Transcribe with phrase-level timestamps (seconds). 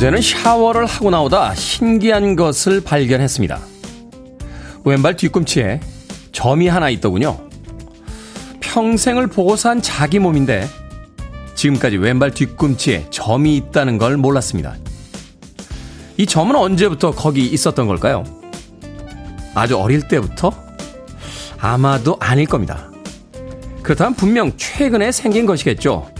[0.00, 3.60] 어제는 샤워를 하고 나오다 신기한 것을 발견했습니다.
[4.82, 5.78] 왼발 뒤꿈치에
[6.32, 7.38] 점이 하나 있더군요.
[8.60, 10.66] 평생을 보고 산 자기 몸인데
[11.54, 14.76] 지금까지 왼발 뒤꿈치에 점이 있다는 걸 몰랐습니다.
[16.16, 18.24] 이 점은 언제부터 거기 있었던 걸까요?
[19.54, 20.50] 아주 어릴 때부터?
[21.58, 22.90] 아마도 아닐 겁니다.
[23.82, 26.10] 그렇다면 분명 최근에 생긴 것이겠죠.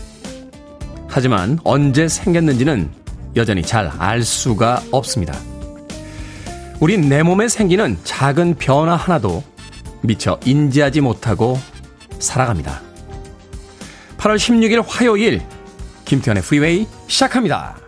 [1.08, 2.99] 하지만 언제 생겼는지는
[3.36, 5.34] 여전히 잘 알 수가 없습니다.
[6.80, 9.42] 우린 내 몸에 생기는 작은 변화 하나도
[10.02, 11.58] 미처 인지하지 못하고
[12.18, 12.80] 살아갑니다.
[14.18, 15.42] 8월 16일 화요일
[16.04, 17.79] 김태훈의 Freeway 시작합니다.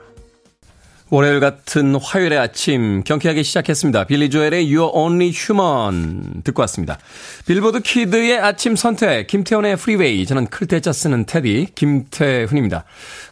[1.12, 4.04] 월요일 같은 화요일의 아침 경쾌하게 시작했습니다.
[4.04, 6.96] 빌리 조엘의 You're Only Human 듣고 왔습니다.
[7.44, 12.84] 빌보드 kid의 아침 선택 김태훈의 Freeway 저는 클 태 자 쓰는 테디 김태훈입니다.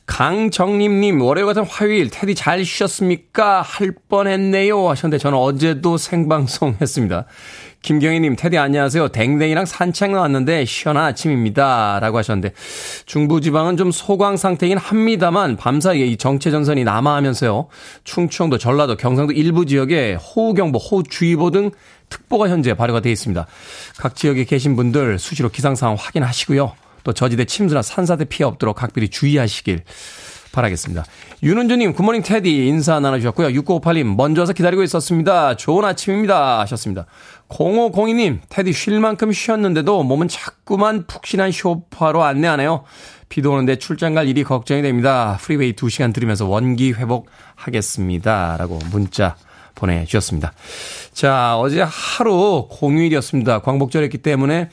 [0.05, 3.63] 강정림님 월요일 같은 화요일 테디 잘 쉬셨습니까?
[3.63, 7.25] 할 뻔했네요 하셨는데 저는 어제도 생방송 했습니다.
[7.83, 9.09] 김경희님, 테디 안녕하세요.
[9.09, 11.99] 댕댕이랑 산책 나왔는데 시원한 아침입니다.
[12.01, 12.53] 라고 하셨는데,
[13.07, 17.69] 중부지방은 좀 소강 상태이긴 합니다만, 밤사이에 이 정체전선이 남하하면서요,
[18.05, 21.71] 충청도, 전라도, 경상도 일부 지역에 호우경보, 호우주의보 등
[22.11, 23.47] 특보가 현재 발효가 되어 있습니다.
[23.97, 26.75] 각 지역에 계신 분들 수시로 기상 상황 확인하시고요.
[27.03, 29.85] 또 저지대 침수나 산사태 피해 없도록 각별히 주의하시길
[30.53, 31.05] 바라겠습니다.
[31.43, 33.49] 윤은주님, good morning 테디 인사 나눠주셨고요.
[33.49, 35.57] 6958님, 먼저 와서 기다리고 있었습니다.
[35.57, 36.61] 좋은 아침입니다.
[36.61, 37.07] 하셨습니다.
[37.49, 42.85] 0502님, 테디 쉴 만큼 쉬었는데도 몸은 자꾸만 푹신한 쇼파로 안내하네요.
[43.29, 45.39] 비도 오는데 출장 갈 일이 걱정이 됩니다.
[45.41, 48.57] Freeway 2시간 들으면서 원기 회복하겠습니다.
[48.59, 49.37] 라고 문자
[49.77, 50.53] 보내주셨습니다.
[51.13, 53.61] 자, 어제 하루 공휴일이었습니다.
[53.61, 54.69] 광복절이었기 때문에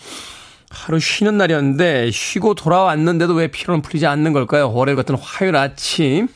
[0.69, 4.71] 하루 쉬는 날이었는데 쉬고 돌아왔는데도 왜 피로는 풀리지 않는 걸까요?
[4.73, 6.27] 월요일 같은 화요일 아침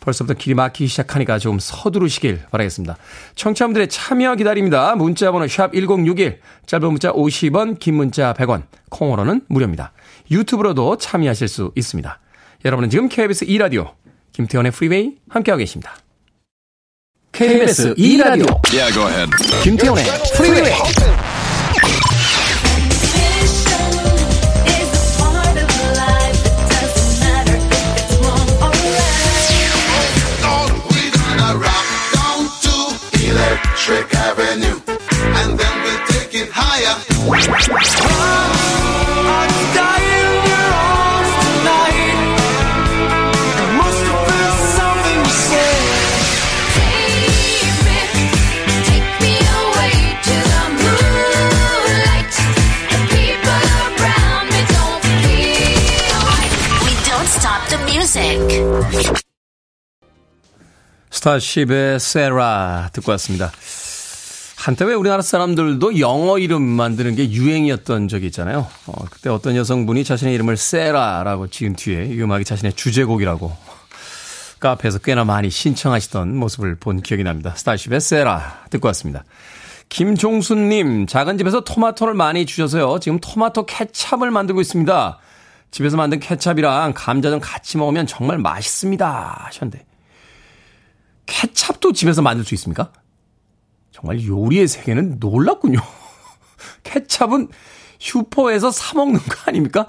[0.00, 2.96] 벌써부터 길이 막히기 시작하니까 좀 서두르시길 바라겠습니다.
[3.34, 4.94] 청취자분들의 참여 기다립니다.
[4.94, 9.92] 문자 번호 샵 1061, 짧은 문자 50원, 긴 문자 100원, 콩으로는 무료입니다.
[10.30, 12.20] 유튜브로도 참여하실 수 있습니다.
[12.64, 13.94] 여러분은 지금 KBS 2라디오
[14.32, 15.96] 김태훈의 Freeway 함께하고 계십니다.
[17.32, 19.30] KBS 2라디오 yeah,
[19.62, 20.04] 김태원의
[20.36, 20.72] 프리웨이
[61.20, 63.52] 스타쉽의 세라 듣고 왔습니다.
[64.56, 68.66] 한때 왜 우리나라 사람들도 영어 이름 만드는 게 유행이었던 적이 있잖아요.
[68.86, 73.54] 어, 그때 어떤 여성분이 자신의 이름을 세라라고 지은 뒤에 이 음악이 자신의 주제곡이라고
[74.60, 77.54] 카페에서 꽤나 많이 신청하시던 모습을 본 기억이 납니다.
[77.54, 79.24] 스타쉽의 세라 듣고 왔습니다.
[79.90, 82.98] 김종순님, 작은 집에서 토마토를 많이 주셔서요.
[83.00, 85.18] 지금 토마토 케찹을 만들고 있습니다.
[85.70, 89.44] 집에서 만든 케찹이랑 감자전 같이 먹으면 정말 맛있습니다.
[89.46, 89.89] 하셨는데.
[91.30, 92.90] 케찹도 집에서 만들 수 있습니까?
[93.92, 95.78] 정말 요리의 세계는 놀랍군요.
[96.82, 97.48] 케찹은
[97.98, 99.86] 슈퍼에서 사 먹는 거 아닙니까?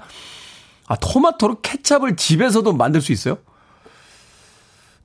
[0.86, 3.38] 아, 토마토로 케찹을 집에서도 만들 수 있어요?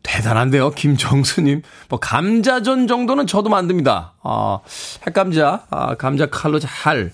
[0.04, 1.64] 대단한데요, 김정수님.
[1.90, 4.14] 뭐, 감자전 정도는 저도 만듭니다.
[4.22, 4.60] 아,
[5.06, 7.12] 핵감자, 아, 감자 칼로 잘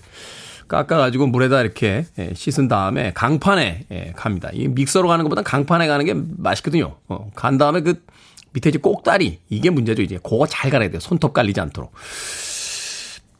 [0.68, 4.50] 깎아가지고 물에다 이렇게 예, 씻은 다음에 강판에 예, 갑니다.
[4.52, 6.96] 이 믹서로 가는 것보다 강판에 가는 게 맛있거든요.
[7.08, 8.02] 어, 간 다음에 그
[8.54, 10.00] 밑에 이제 꼭다리 이게 문제죠.
[10.02, 11.00] 이제 그거 잘 갈아야 돼요.
[11.00, 11.92] 손톱 깔리지 않도록.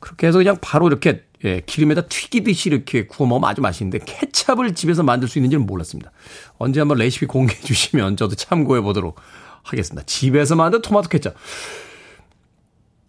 [0.01, 5.03] 그렇게 해서 그냥 바로 이렇게 예, 기름에다 튀기듯이 이렇게 구워 먹으면 아주 맛있는데 케찹을 집에서
[5.03, 6.11] 만들 수 있는지는 몰랐습니다.
[6.59, 9.21] 언제 한번 레시피 공개해 주시면 저도 참고해 보도록
[9.63, 10.05] 하겠습니다.
[10.05, 11.33] 집에서 만든 토마토 케찹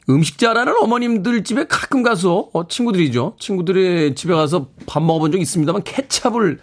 [0.09, 3.37] 음식 잘하는 어머님들 집에 가끔 가서 어, 친구들이죠.
[3.39, 6.59] 친구들의 집에 가서 밥 먹어본 적 있습니다만 케찹을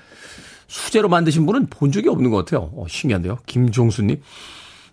[0.68, 2.70] 수제로 만드신 분은 본 적이 없는 것 같아요.
[2.76, 3.38] 어, 신기한데요.
[3.46, 4.22] 김종수님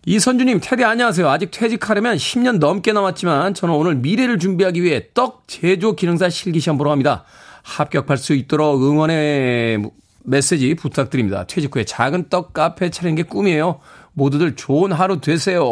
[0.05, 1.29] 이선주님, 테디 안녕하세요.
[1.29, 6.89] 아직 퇴직하려면 10년 넘게 남았지만 저는 오늘 미래를 준비하기 위해 떡 제조 기능사 실기시험 보러
[6.91, 7.25] 갑니다.
[7.63, 9.83] 합격할 수 있도록 응원의
[10.23, 11.43] 메시지 부탁드립니다.
[11.45, 13.79] 퇴직 후에 작은 떡 카페 차리는 게 꿈이에요.
[14.13, 15.65] 모두들 좋은 하루 되세요.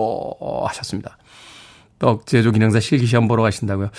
[0.66, 1.18] 하셨습니다.
[1.98, 3.90] 떡 제조 기능사 실기 시험 보러 가신다고요.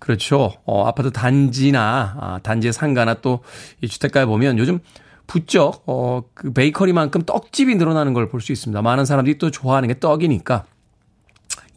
[0.00, 0.54] 그렇죠.
[0.66, 3.42] 어, 아파트 단지나, 아, 단지의 상가나 또
[3.80, 4.80] 이 주택가에 보면 요즘
[5.28, 8.82] 부쩍 어, 그 베이커리만큼 떡집이 늘어나는 걸 볼 수 있습니다.
[8.82, 10.64] 많은 사람들이 또 좋아하는 게 떡이니까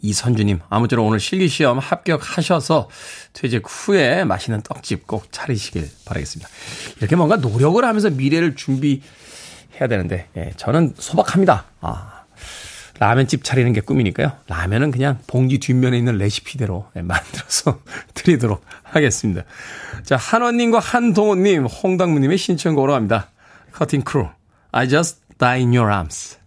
[0.04, 2.90] 이선주님, 아무쪼록 오늘 실기시험 합격하셔서
[3.34, 6.50] 퇴직 후에 맛있는 떡집 꼭 차리시길 바라겠습니다.
[6.98, 11.66] 이렇게 뭔가 노력을 하면서 미래를 준비해야 되는데, 예, 저는 소박합니다.
[11.82, 12.24] 아,
[12.98, 14.32] 라면집 차리는 게 꿈이니까요.
[14.48, 17.80] 라면은 그냥 봉지 뒷면에 있는 레시피대로 예, 만들어서
[18.16, 19.44] 드리도록 하겠습니다.
[20.04, 23.30] 자, 한원님과 한동호님, 홍당무님의 신청곡으로 합니다.
[23.73, 24.31] 커팅 크루,
[24.73, 26.39] I just die in your arms.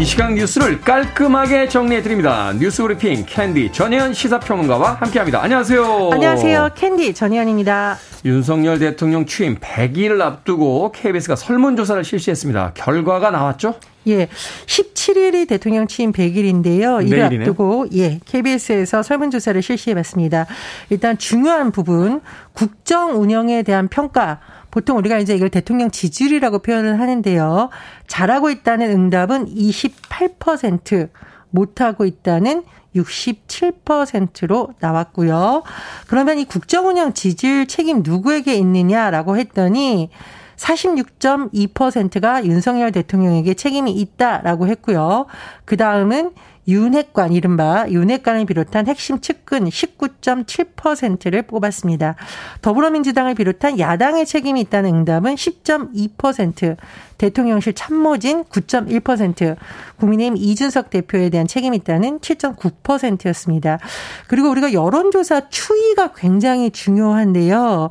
[0.00, 2.54] 이 시간 뉴스를 깔끔하게 정리해드립니다.
[2.58, 5.42] 뉴스 브리핑 캔디 전혜연 시사평론가와 함께합니다.
[5.42, 6.08] 안녕하세요.
[6.10, 6.70] 안녕하세요.
[6.74, 7.98] 캔디 전혜연입니다.
[8.24, 12.72] 윤석열 대통령 취임 100일을 앞두고 KBS가 설문조사를 실시했습니다.
[12.76, 13.74] 결과가 나왔죠?
[14.06, 14.28] 예.
[14.64, 17.06] 17일이 대통령 취임 100일인데요.
[17.06, 17.50] 이를 내일이네요.
[17.50, 20.46] 앞두고 예, KBS에서 설문 조사를 실시해 봤습니다.
[20.88, 22.22] 일단 중요한 부분
[22.54, 27.70] 국정 운영에 대한 평가 보통 우리가 이제 이걸 대통령 지지율이라고 표현을 하는데요.
[28.06, 31.10] 잘하고 있다는 응답은 28%,
[31.50, 32.62] 못하고 있다는
[32.94, 35.62] 67%로 나왔고요.
[36.06, 40.10] 그러면 이 국정 운영 지지율 책임 누구에게 있느냐라고 했더니
[40.56, 45.26] 46.2%가 윤석열 대통령에게 책임이 있다라고 했고요.
[45.64, 46.32] 그 다음은
[46.70, 52.14] 윤핵관 이른바 윤핵관을 비롯한 핵심 측근 19.7%를 뽑았습니다.
[52.62, 56.76] 더불어민주당을 비롯한 야당의 책임이 있다는 응답은 10.2%,
[57.18, 59.56] 대통령실 참모진 9.1%,
[59.98, 63.78] 국민의힘 이준석 대표에 대한 책임이 있다는 7.9%였습니다.
[64.26, 67.90] 그리고 우리가 여론조사 추이가 굉장히 중요한데요.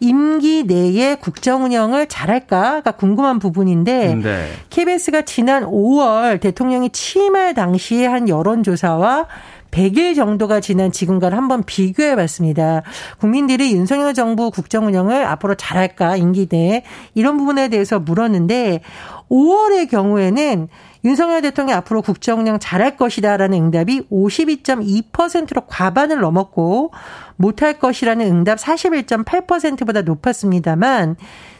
[0.00, 4.48] 임기 내에 국정 운영을 잘할까가 궁금한 부분인데 네.
[4.70, 9.26] KBS가 지난 5월 대통령이 취임할 당시에 한 여론조사와
[9.74, 12.82] 100일 정도가 지난 지금과를 한번 비교해 봤습니다.
[13.18, 18.82] 국민들이 윤석열 정부 국정 운영을 앞으로 잘할까 임기 내에 이런 부분에 대해서 물었는데
[19.30, 20.68] 5월의 경우에는
[21.04, 26.92] 윤석열 대통령이 앞으로 국정 운영 잘할 것이다라는 응답이 52.2%로 과반을 넘었고
[27.36, 31.16] 못할 것이라는 응답 41.8%보다 높았습니다만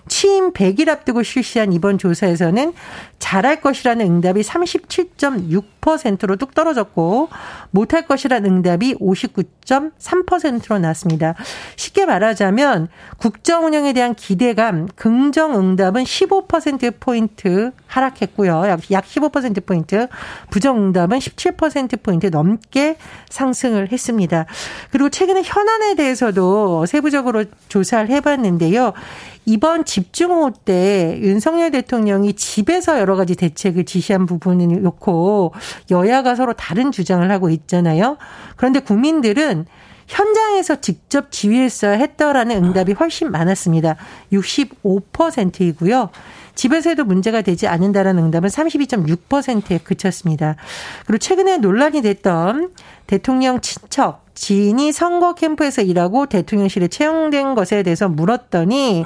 [0.09, 2.75] 취임 100일 앞두고 실시한 이번 조사에서는
[3.19, 7.31] 잘할 것이라는 응답이 37.6%로 뚝 떨어졌고
[7.71, 11.35] 못할 것이라는 응답이 59.3%로 나왔습니다.
[11.77, 17.54] 쉽게 말하자면 국정 운영에 대한 기대감, 긍정 응답은 15% 포인트
[17.87, 18.63] 하락했고요.
[18.91, 20.09] 약15% 포인트,
[20.51, 22.97] 부정 응답은 17% 포인트 넘게
[23.31, 24.47] 상승을 했습니다.
[24.91, 28.93] 그리고 최근에 현안에 대해서도 세부적으로 조사를 해봤는데요.
[29.47, 35.53] 이번 집중호우 때 윤석열 대통령이 집에서 여러 가지 대책을 지시한 부분을 놓고
[35.91, 38.17] 여야가 서로 다른 주장을 하고 있잖아요.
[38.57, 39.67] 그런데 국민들은
[40.07, 43.97] 현장에서 직접 지휘했어야 했더라는 응답이 훨씬 많았습니다.
[44.33, 46.11] 65%이고요.
[46.55, 50.57] 집에서 해도 문제가 되지 않는다라는 응답은 32.6%에 그쳤습니다.
[51.07, 52.71] 그리고 최근에 논란이 됐던
[53.07, 59.05] 대통령 친척, 지인이 선거 캠프에서 일하고 대통령실에 채용된 것에 대해서 물었더니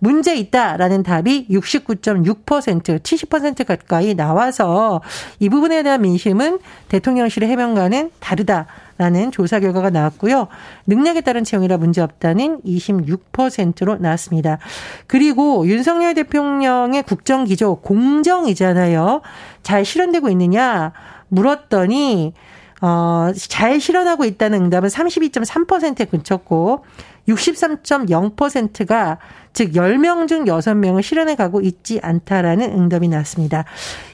[0.00, 5.02] 문제 있다라는 답이 69.6% 70% 가까이 나와서
[5.38, 8.66] 이 부분에 대한 민심은 대통령실의 해명과는 다르다.
[9.00, 10.48] 라는 조사 결과가 나왔고요.
[10.86, 14.58] 능력에 따른 채용이라 문제 없다는 26%로 나왔습니다.
[15.06, 19.22] 그리고 윤석열 대통령의 국정 기조 공정이잖아요.
[19.62, 20.92] 잘 실현되고 있느냐
[21.28, 22.34] 물었더니
[22.82, 26.84] 어, 잘 실현하고 있다는 응답은 32.3%에 그쳤고
[27.28, 29.18] 63.0%가
[29.52, 33.64] 즉 10명 중 6명을 실현해 가고 있지 않다라는 응답이 나왔습니다.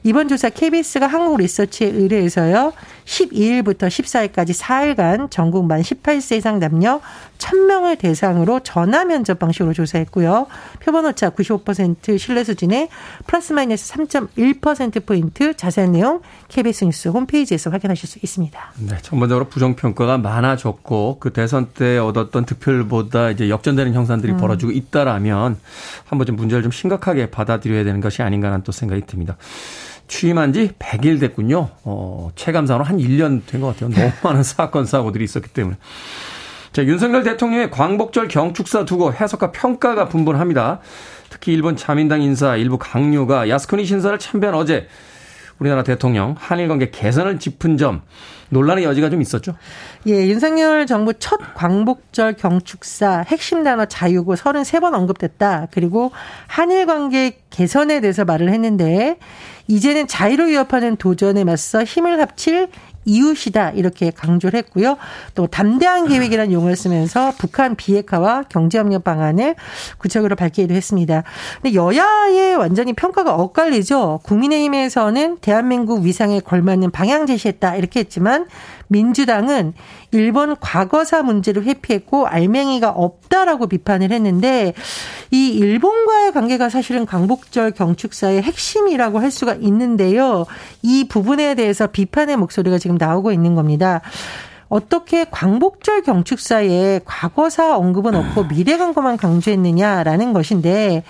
[0.03, 2.73] 이번 조사 KBS가 한국 리서치에 의뢰해서요.
[3.05, 7.01] 12일부터 14일까지 4일간 전국 만 18세 이상 남녀
[7.39, 10.47] 1000명을 대상으로 전화 면접 방식으로 조사했고요.
[10.81, 12.89] 표본 오차 95% 신뢰 수준에
[13.27, 18.73] 플러스 마이너스 3.1%포인트 자세한 내용 KBS 뉴스 홈페이지에서 확인하실 수 있습니다.
[18.89, 24.37] 네, 전반적으로 부정 평가가 많아졌고 그 대선 때 얻었던 득표율 보다 이제 역전되는 형상들이 음.
[24.39, 25.57] 벌어지고 있다라면
[26.05, 29.37] 한번 좀 문제를 좀 심각하게 받아들여야 되는 것이 아닌가라는 또 생각이 듭니다.
[30.09, 31.69] 취임한 지 100일 됐군요.
[31.85, 33.91] 어, 체감상으로 한 1년 된 것 같아요.
[33.91, 35.77] 너무 많은 사건, 사고들이 있었기 때문에.
[36.73, 40.81] 자, 윤석열 대통령의 광복절 경축사 두고 해석과 평가가 분분합니다.
[41.31, 44.87] 특히 일본 자민당 인사 일부 강요가 야스쿠니 신사를 참배한 어제
[45.59, 48.03] 우리나라 대통령 한일 관계 개선을 짚은 점
[48.51, 49.57] 논란의 여지가 좀 있었죠.
[50.07, 55.69] 예, 윤석열 정부 첫 광복절 경축사 핵심 단어 자유고 33번 언급됐다.
[55.71, 56.13] 그리고
[56.47, 59.19] 한일 관계 개선에 대해서 말을 했는데
[59.67, 62.69] 이제는 자유를 위협하는 도전에 맞서 힘을 합칠
[63.07, 64.99] 이웃이다 이렇게 강조를 했고요.
[65.35, 69.55] 또 담대한 계획이라는 용어를 쓰면서 북한 비핵화와 경제협력 방안을
[69.97, 71.23] 구체적으로 밝히기도 했습니다.
[71.63, 74.21] 근데 여야의 완전히 평가가 엇갈리죠.
[74.25, 78.47] 국민의힘에서는 대한민국 위상에 걸맞는 방향 제시했다 이렇게 했지만
[78.89, 79.75] 민주당은
[80.13, 84.75] 일본 과거사 문제를 회피했고 알맹이가 없다라고 비판을 했는데
[85.31, 90.47] 이 일본과의 관계가 사실은 광복절 경축사의 핵심이라고 할 수가 있는데요.
[90.83, 94.01] 이 부분에 대해서 비판의 목소리가 지금 나오고 있는 겁니다.
[94.69, 101.05] 어떻게 광복절 경축사에 과거사 언급은 없고 미래 광고만 강조했느냐라는 것인데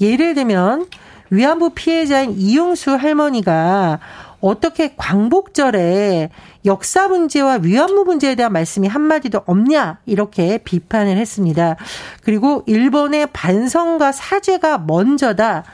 [0.00, 0.86] 예를 들면
[1.30, 4.00] 위안부 피해자인 이용수 할머니가
[4.40, 6.30] 어떻게 광복절에
[6.64, 11.76] 역사 문제와 위안부 문제에 대한 말씀이 한마디도 없냐 이렇게 비판을 했습니다.
[12.22, 15.64] 그리고 일본의 반성과 사죄가 먼저다.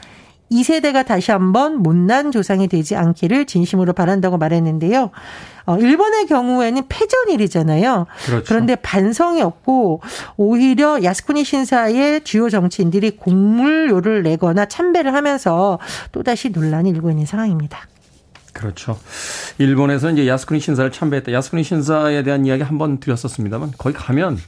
[0.49, 5.11] 이 세대가 다시 한번 못난 조상이 되지 않기를 진심으로 바란다고 말했는데요.
[5.67, 8.07] 어, 일본의 경우에는 패전일이잖아요.
[8.27, 8.45] 그렇죠.
[8.47, 10.03] 그런데 반성이 없고
[10.37, 15.81] 오히려 야스쿠니 신사의 주요 정치인들이 공물료를 내거나 참배를 하면서
[16.13, 17.81] 또다시 논란이 일고 있는 상황입니다.
[18.57, 18.99] 그렇죠.
[19.59, 21.31] 일본에서 이제 야스쿠니 신사를 참배했다.
[21.33, 24.39] 야스쿠니 신사에 대한 이야기 한 번 드렸었습니다만 거기 가면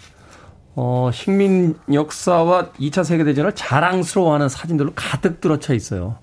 [0.74, 6.18] 어, 식민 역사와 2차 세계 대전을 자랑스러워하는 사진들로 가득 들어차 있어요.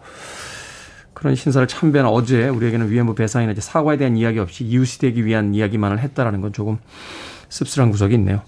[1.13, 5.53] 그런 신사를 참배한 어제 우리에게는 위안부 배상이나 이제 사과에 대한 이야기 없이 이웃이 되기 위한
[5.53, 6.77] 이야기만을 했다라는 건 조금
[7.49, 8.41] 씁쓸한 구석이 있네요.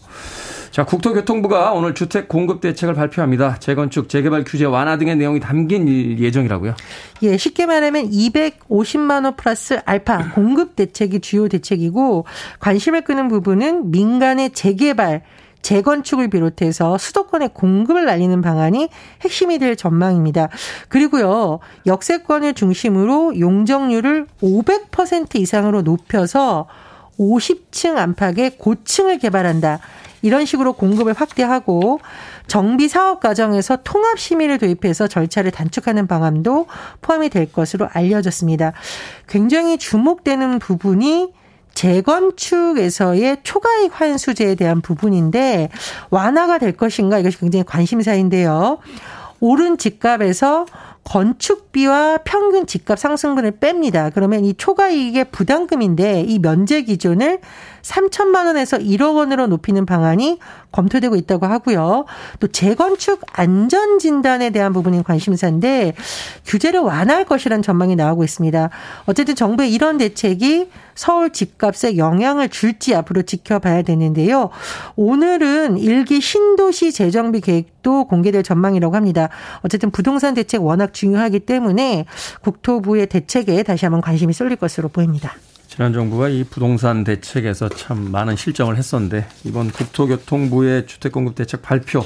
[0.78, 3.58] 자, 국토교통부가 오늘 주택 공급 대책을 발표합니다.
[3.58, 6.76] 재건축, 재개발 규제 완화 등의 내용이 담긴 예정이라고요.
[7.24, 12.26] 예, 쉽게 말하면 250만 원 플러스 알파 공급 대책이 주요 대책이고
[12.60, 15.24] 관심을 끄는 부분은 민간의 재개발
[15.64, 18.90] 재건축을 비롯해서 수도권의 공급을 날리는 방안이
[19.22, 20.50] 핵심이 될 전망입니다.
[20.90, 21.58] 그리고요,
[21.88, 26.68] 역세권을 중심으로 용적률을 500% 이상으로 높여서
[27.18, 29.80] 50층 안팎의 고층을 개발한다.
[30.22, 32.00] 이런 식으로 공급을 확대하고
[32.48, 36.68] 정비 사업 과정에서 통합 심의를 도입해서 절차를 단축하는 방안도
[37.02, 38.74] 포함이 될 것으로 알려졌습니다.
[39.28, 41.34] 굉장히 주목되는 부분이
[41.74, 45.70] 재건축에서의 초과이익 환수제에 대한 부분인데
[46.10, 48.80] 완화가 될 것인가 이것이 굉장히 관심사인데요.
[49.40, 50.66] 오른 집값에서
[51.04, 54.12] 건축비와 평균 집값 상승분을 뺍니다.
[54.14, 57.40] 그러면 이 초과이익의 부담금인데 이 면제 기준을
[57.88, 60.40] 3천만 원에서 1억 원으로 높이는 방안이
[60.72, 62.06] 검토되고 있다고 하고요.
[62.40, 65.94] 또 재건축 안전 진단에 대한 부분인 관심사인데
[66.46, 68.70] 규제를 완화할 것이라는 전망이 나오고 있습니다.
[69.06, 74.50] 어쨌든 정부의 이런 대책이 서울 집값에 영향을 줄지 앞으로 지켜봐야 되는데요.
[74.96, 79.30] 오늘은 일기 신도시 재정비 계획도 공개될 전망이라고 합니다.
[79.62, 82.06] 어쨌든 부동산 대책 워낙 중요하기 때문에
[82.42, 85.36] 국토부의 대책에 다시 한번 관심이 쏠릴 것으로 보입니다.
[85.68, 92.04] 지난 정부가 이 부동산 대책에서 참 많은 실정을 했었는데 이번 국토교통부의 주택공급 대책 발표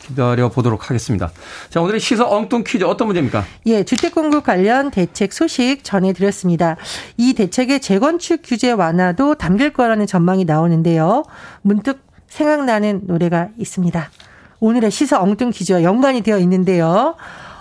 [0.00, 1.30] 기다려 보도록 하겠습니다.
[1.68, 3.44] 자, 오늘의 시사 엉뚱 퀴즈 어떤 문제입니까?
[3.66, 6.76] 예, 주택 공급 관련 대책 소식 전해 드렸습니다.
[7.16, 11.22] 이 대책의 재건축 규제 완화도 담길 거라는 전망이 나오는데요.
[11.62, 14.10] 문득 생각나는 노래가 있습니다.
[14.58, 17.14] 오늘의 시사 엉뚱 퀴즈와 연관이 되어 있는데요.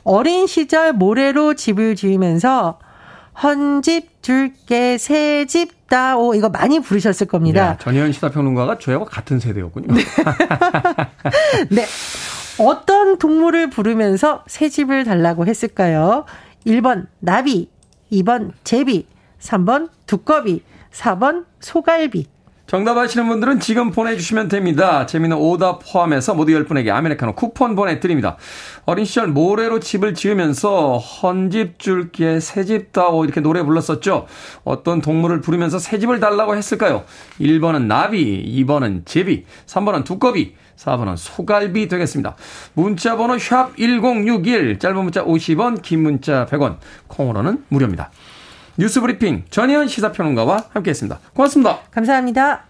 [0.03, 2.79] 어린 시절 모래로 집을 지으면서
[3.41, 7.72] 헌집 줄게 새집 다오 이거 많이 부르셨을 겁니다.
[7.72, 9.93] 네, 전희연 시사평론가가 저희와 같은 세대였군요.
[9.93, 10.03] 네.
[11.72, 11.86] 네.
[12.60, 16.25] 어떤 동물을 부르면서 새집을 달라고 했을까요?
[16.67, 17.69] 1번 나비,
[18.12, 19.08] 2번 제비,
[19.39, 22.27] 3번 두꺼비, 4번 소갈비.
[22.69, 25.07] 정답 아시는 분들은 지금 보내주시면 됩니다.
[25.07, 28.38] 재미는 오답 포함해서 모두 10분에게 아메리카노 쿠폰 보내드립니다.
[28.85, 34.27] 어린 시절 모래로 집을 지으면서 헌집 줄게 새집 다오 이렇게 노래 불렀었죠.
[34.65, 37.05] 어떤 동물을 부르면서 새집을 달라고 했을까요?
[37.39, 42.35] 1번은 나비, 2번은 제비, 3번은 두꺼비, 4번은 소갈비 되겠습니다.
[42.75, 48.11] 문자 번호 샵 1061, 짧은 문자 50원, 긴 문자 100원, 콩으로는 무료입니다.
[48.79, 51.19] 뉴스 브리핑 전희연 시사평론가와 함께했습니다.
[51.33, 51.79] 고맙습니다.
[51.91, 52.63] 감사합니다.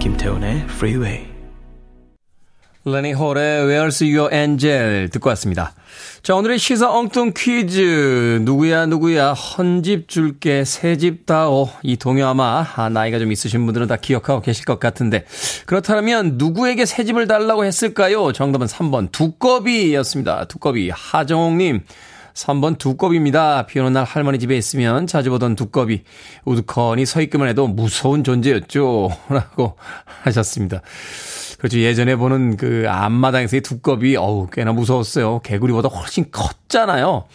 [0.00, 1.31] 김태훈의 Freeway.
[2.84, 5.72] 레니 홀의 Where's Your Angel 듣고 왔습니다.
[6.24, 8.40] 자, 오늘의 시사 엉뚱 퀴즈.
[8.42, 11.68] 누구야, 누구야, 헌집 줄게, 새집 다오.
[11.84, 15.24] 이 동요 아마, 아, 나이가 좀 있으신 분들은 다 기억하고 계실 것 같은데.
[15.66, 18.32] 그렇다면, 누구에게 새집을 달라고 했을까요?
[18.32, 20.46] 정답은 3번, 두꺼비였습니다.
[20.46, 20.90] 두꺼비.
[20.90, 21.82] 하정옥님.
[22.34, 23.66] 3번 두꺼비입니다.
[23.66, 26.02] 비 오는 날 할머니 집에 있으면 자주 보던 두꺼비.
[26.44, 29.10] 우두커니 서 있기만 해도 무서운 존재였죠.
[29.28, 29.76] 라고
[30.22, 30.80] 하셨습니다.
[31.62, 31.78] 그렇죠.
[31.78, 35.42] 예전에 보는 그 앞마당에서의 두꺼비, 어우, 꽤나 무서웠어요.
[35.44, 37.26] 개구리보다 훨씬 컸잖아요.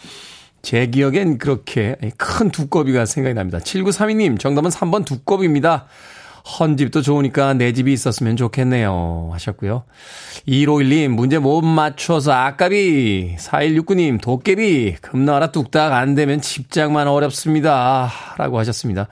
[0.60, 3.58] 제 기억엔 그렇게 큰 두꺼비가 생각이 납니다.
[3.58, 5.86] 7932님, 정답은 3번 두꺼비입니다.
[6.44, 9.30] 헌 집도 좋으니까 내 집이 있었으면 좋겠네요.
[9.32, 9.84] 하셨고요.
[10.46, 13.36] 2151님, 문제 못 맞춰서 아까비.
[13.38, 14.96] 4169님, 도깨비.
[15.00, 18.10] 금나라 뚝딱 안 되면 집장만 어렵습니다.
[18.36, 19.08] 라고 하셨습니다.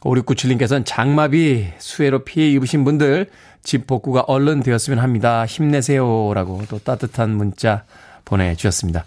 [0.00, 3.28] 5697님께서는 장마비, 수해로 피해 입으신 분들,
[3.62, 5.46] 집 복구가 얼른 되었으면 합니다.
[5.46, 6.32] 힘내세요.
[6.34, 7.84] 라고 또 따뜻한 문자
[8.24, 9.04] 보내주셨습니다.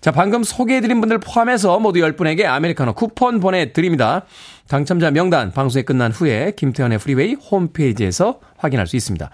[0.00, 4.26] 자, 방금 소개해드린 분들 포함해서 모두 10분에게 아메리카노 쿠폰 보내드립니다.
[4.68, 9.30] 당첨자 명단 방송이 끝난 후에 김태훈의 Freeway 홈페이지에서 확인할 수 있습니다.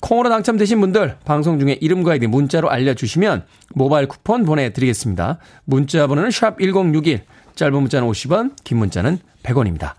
[0.00, 3.44] 콩으로 당첨되신 분들 방송 중에 이름과 아이디 문자로 알려주시면
[3.74, 5.38] 모바일 쿠폰 보내드리겠습니다.
[5.64, 7.22] 문자 번호는 샵 1061,
[7.54, 9.94] 짧은 문자는 50원, 긴 문자는 100원입니다.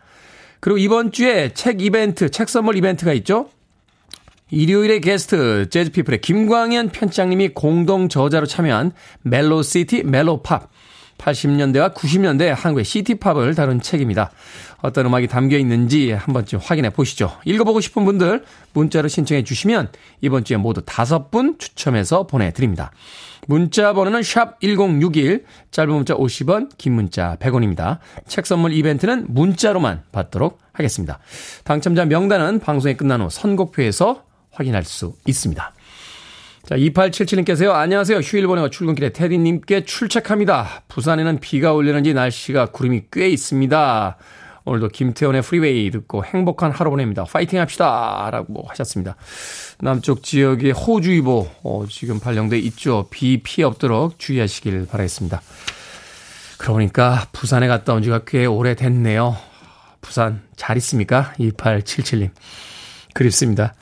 [0.60, 3.50] 그리고 이번 주에 책 이벤트, 책 선물 이벤트가 있죠?
[4.54, 8.92] 일요일의 게스트 재즈피플의 김광현 편집장님이 공동 저자로 참여한
[9.24, 10.70] Mellow City Mellow Pop
[11.18, 14.30] 80년대와 90년대 한국의 시티팝을 다룬 책입니다.
[14.84, 17.32] 어떤 음악이 담겨 있는지 한 번쯤 확인해 보시죠.
[17.46, 18.44] 읽어보고 싶은 분들
[18.74, 19.90] 문자로 신청해 주시면
[20.22, 22.92] 이번 주에 모두 다섯 분 추첨해서 보내드립니다.
[23.48, 27.98] 문자 번호는 샵 1061, 짧은 문자 50원, 긴 문자 100원입니다.
[28.28, 31.20] 책 선물 이벤트는 문자로만 받도록 하겠습니다.
[31.64, 35.74] 당첨자 명단은 방송이 끝난 후 선곡표에서 확인할 수 있습니다.
[36.66, 37.72] 자, 2877님께서요.
[37.72, 38.20] 안녕하세요.
[38.20, 40.84] 휴일 보내고 출근길에 테디님께 출첵합니다.
[40.88, 44.18] 부산에는 비가 올려는지 날씨가 구름이 꽤 있습니다.
[44.66, 47.26] 오늘도 김태훈의 Freeway 듣고 행복한 하루 보냅니다.
[47.26, 48.30] 파이팅 합시다.
[48.32, 49.18] 라고 하셨습니다.
[49.82, 53.08] 남쪽 지역에 호우주의보 어, 지금 발령돼 있죠.
[53.12, 55.42] 비 피해 없도록 주의하시길 바라겠습니다.
[56.58, 59.36] 그러니까 부산에 갔다 온 지가 꽤 오래됐네요.
[60.00, 61.34] 부산 잘 있습니까?
[61.40, 62.30] 2877님.
[63.14, 63.74] 그립습니다.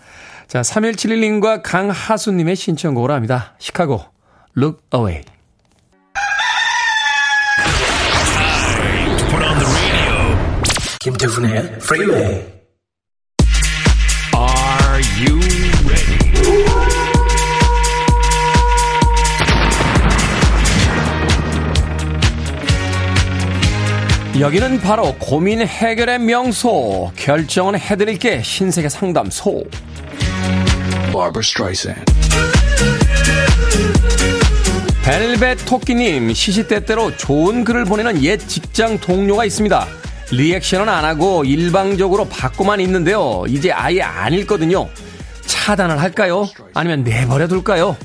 [0.51, 3.55] 자, 3171님과 강하수님의 신청곡으로 합니다.
[3.57, 4.03] 시카고,
[4.57, 5.23] Look Away.
[10.99, 12.45] 김태훈의 Freeway.
[14.35, 15.39] Are you
[15.87, 16.19] ready?
[24.37, 27.13] 여기는 바로 고민 해결의 명소.
[27.15, 29.63] 결정은 해드릴게 신세계 상담소.
[31.11, 32.05] Barbara Streisand.
[35.03, 39.87] 벨벳 토끼님, 시시때때로 좋은 글을 보내는 옛 직장 동료가 있습니다.
[40.31, 43.43] 리액션은 안 하고 일방적으로 받고만 있는데요.
[43.47, 44.87] 이제 아예 안 읽거든요.
[45.45, 46.47] 차단을 할까요?
[46.73, 47.97] 아니면 내버려 둘까요?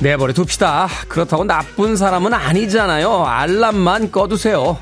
[0.00, 0.88] 내버려 둡시다.
[1.08, 3.24] 그렇다고 나쁜 사람은 아니잖아요.
[3.24, 4.78] 알람만 꺼두세요.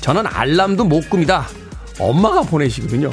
[0.00, 1.48] 저는 알람도 못 꿉니다.
[1.98, 3.10] 엄마가 보내시거든요.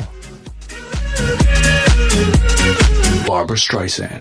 [3.25, 4.19] Barbara Streisand.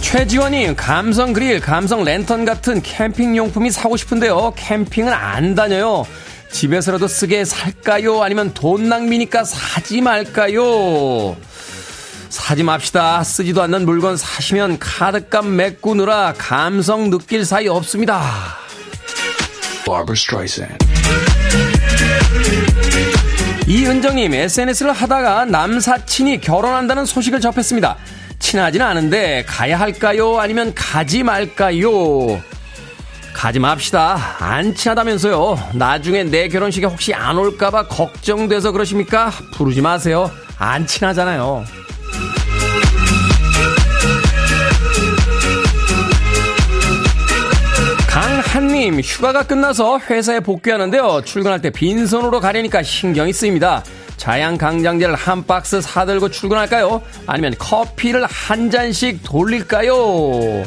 [0.00, 4.52] 최지원님, 감성 그릴, 감성 랜턴 같은 캠핑 용품이 사고 싶은데요.
[4.56, 6.06] 캠핑은 안 다녀요.
[6.52, 8.22] 집에서라도 쓰게 살까요?
[8.22, 11.36] 아니면 돈 낭비니까 사지 말까요?
[12.28, 13.24] 사지 맙시다.
[13.24, 18.58] 쓰지도 않는 물건 사시면 카드값 메꾸느라 감성 느낄 사이 없습니다.
[19.84, 20.83] Barbara Streisand.
[23.66, 27.96] 이은정님, SNS를 하다가 남사친이 결혼한다는 소식을 접했습니다.
[28.38, 30.38] 친하지는 않은데 가야 할까요?
[30.38, 32.42] 아니면 가지 말까요?
[33.32, 34.36] 가지 맙시다.
[34.38, 35.70] 안 친하다면서요.
[35.74, 39.32] 나중에 내 결혼식에 혹시 안 올까봐 걱정돼서 그러십니까?
[39.54, 40.30] 부르지 마세요.
[40.58, 41.64] 안 친하잖아요.
[48.74, 51.22] 한님, 휴가가 끝나서 회사에 복귀하는데요.
[51.24, 53.84] 출근할 때 빈손으로 가려니까 신경이 쓰입니다.
[54.16, 57.00] 자양 강장제를 한 박스 사들고 출근할까요?
[57.24, 60.64] 아니면 커피를 한 잔씩 돌릴까요?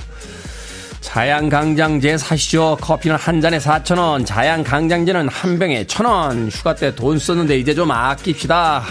[1.02, 2.78] 자양 강장제 사시죠.
[2.80, 6.50] 커피는 한 잔에 4,000원, 자양 강장제는 한 병에 1,000원.
[6.50, 8.86] 휴가 때 돈 썼는데 이제 좀 아낍시다.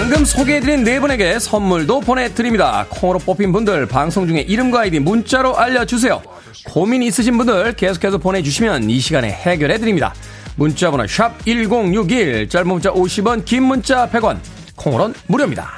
[0.00, 2.86] 방금 소개해드린 네 분에게 선물도 보내드립니다.
[2.88, 6.22] 콩으로 뽑힌 분들 방송 중에 이름과 아이디 문자로 알려주세요.
[6.66, 10.14] 고민 있으신 분들 계속해서 보내주시면 이 시간에 해결해드립니다.
[10.54, 14.38] 문자번호 샵 1061, 짧은 문자 50원, 긴 문자 100원,
[14.76, 15.68] 콩으로는 무료입니다.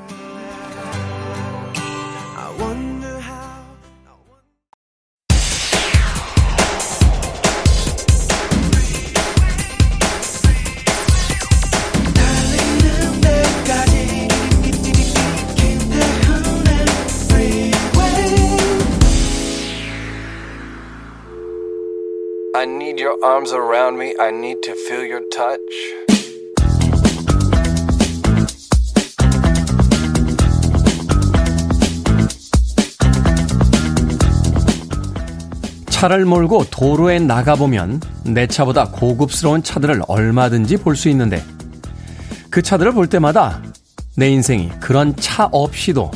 [23.23, 24.15] Arms around me.
[24.19, 25.59] I need to feel your touch.
[35.89, 41.43] 차를 몰고 도로에 나가보면 내 차보다 고급스러운 차들을 얼마든지 볼 수 있는데
[42.51, 43.61] 그 차들을 볼 때마다
[44.17, 46.11] 내 인생이 그런 차 없이도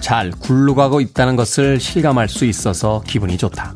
[0.00, 3.74] 잘 굴러가고 있다는 것을 실감할 수 있어서 기분이 좋다.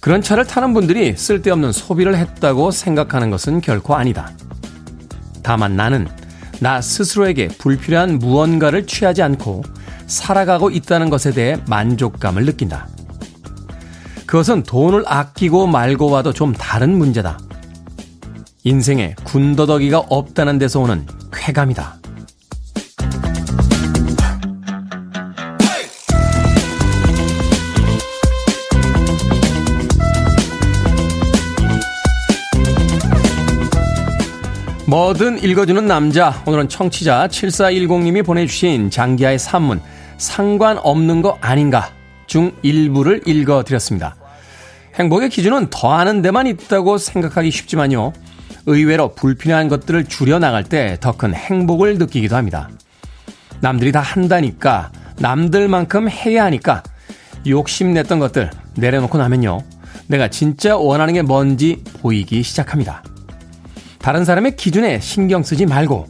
[0.00, 4.30] 그런 차를 타는 분들이 쓸데없는 소비를 했다고 생각하는 것은 결코 아니다.
[5.42, 6.08] 다만 나는
[6.58, 9.62] 나 스스로에게 불필요한 무언가를 취하지 않고
[10.06, 12.88] 살아가고 있다는 것에 대해 만족감을 느낀다.
[14.26, 17.38] 그것은 돈을 아끼고 말고 와도 좀 다른 문제다.
[18.64, 21.99] 인생에 군더더기가 없다는 데서 오는 쾌감이다.
[34.90, 36.42] 뭐든 읽어주는 남자.
[36.46, 39.80] 오늘은 청취자 7410님이 보내주신 장기하의 산문,
[40.18, 41.92] 상관없는 거 아닌가
[42.26, 44.16] 중 일부를 읽어드렸습니다.
[44.96, 48.12] 행복의 기준은 더하는 데만 있다고 생각하기 쉽지만요.
[48.66, 52.68] 의외로 불필요한 것들을 줄여나갈 때 더 큰 행복을 느끼기도 합니다.
[53.60, 56.82] 남들이 다 한다니까, 남들만큼 해야 하니까,
[57.46, 59.62] 욕심냈던 것들 내려놓고 나면요.
[60.08, 63.04] 내가 진짜 원하는 게 뭔지 보이기 시작합니다.
[64.00, 66.08] 다른 사람의 기준에 신경 쓰지 말고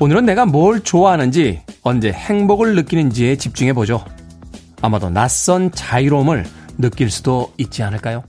[0.00, 4.04] 오늘은 내가 뭘 좋아하는지 언제 행복을 느끼는지에 집중해 보죠.
[4.82, 6.44] 아마도 낯선 자유로움을
[6.78, 8.24] 느낄 수도 있지 않을까요?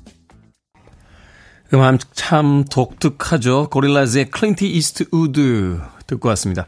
[1.73, 3.69] 음악 참 독특하죠.
[3.71, 6.67] 고릴라즈의 클린트 이스트우드 듣고 왔습니다.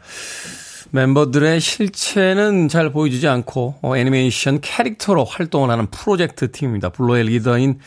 [0.90, 6.88] 멤버들의 실체는 잘 보여주지 않고 어, 애니메이션 캐릭터로 활동을 하는 프로젝트 팀입니다.
[6.88, 7.78] 블러의 리더인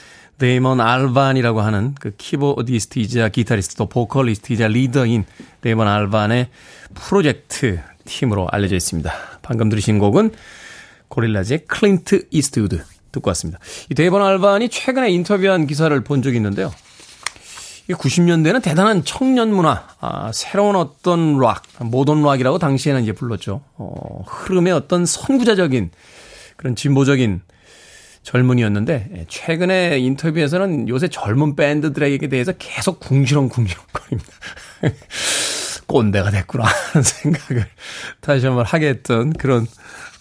[0.42, 5.24] 데이먼 알반이라고 하는 그 키보디스트이자 기타리스트 또 보컬리스트이자 리더인
[5.62, 6.48] 데이먼 알반의
[6.96, 9.14] 프로젝트 팀으로 알려져 있습니다.
[9.44, 10.32] 방금 들으신 곡은
[11.10, 13.60] 고릴라즈의 클린트 이스트우드 듣고 왔습니다.
[13.92, 16.74] 이 데이먼 알반이 최근에 인터뷰한 기사를 본 적이 있는데요.
[17.88, 23.62] 이 90년대는 대단한 청년 문화, 아, 새로운 어떤 락, 모던 락이라고 당시에는 이제 불렀죠.
[23.76, 25.92] 어, 흐름의 어떤 선구자적인
[26.58, 27.42] 그런 진보적인
[28.24, 34.32] 젊은이였는데 예, 최근에 인터뷰에서는 요새 젊은 밴드들에게 대해서 계속 궁시렁궁시렁거립니다.
[35.88, 37.66] 꼰대가 됐구나 하는 생각을
[38.22, 39.68] 다시 한번 하게 했던 그런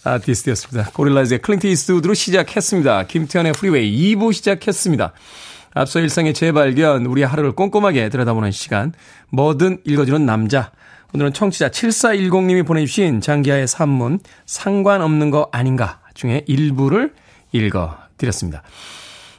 [0.04, 0.90] 아티스트였습니다.
[0.92, 3.06] 고릴라즈의 클린트 이스트우드로 시작했습니다.
[3.06, 5.12] 김태훈의 프리웨이 2부 시작했습니다.
[5.74, 8.92] 앞서 일상의 재발견, 우리 하루를 꼼꼼하게 들여다보는 시간,
[9.30, 10.72] 뭐든 읽어주는 남자.
[11.12, 17.12] 오늘은 청취자 7410님이 보내주신 장기하의 산문, 상관없는 거 아닌가 중에 일부를
[17.52, 18.62] 읽어드렸습니다.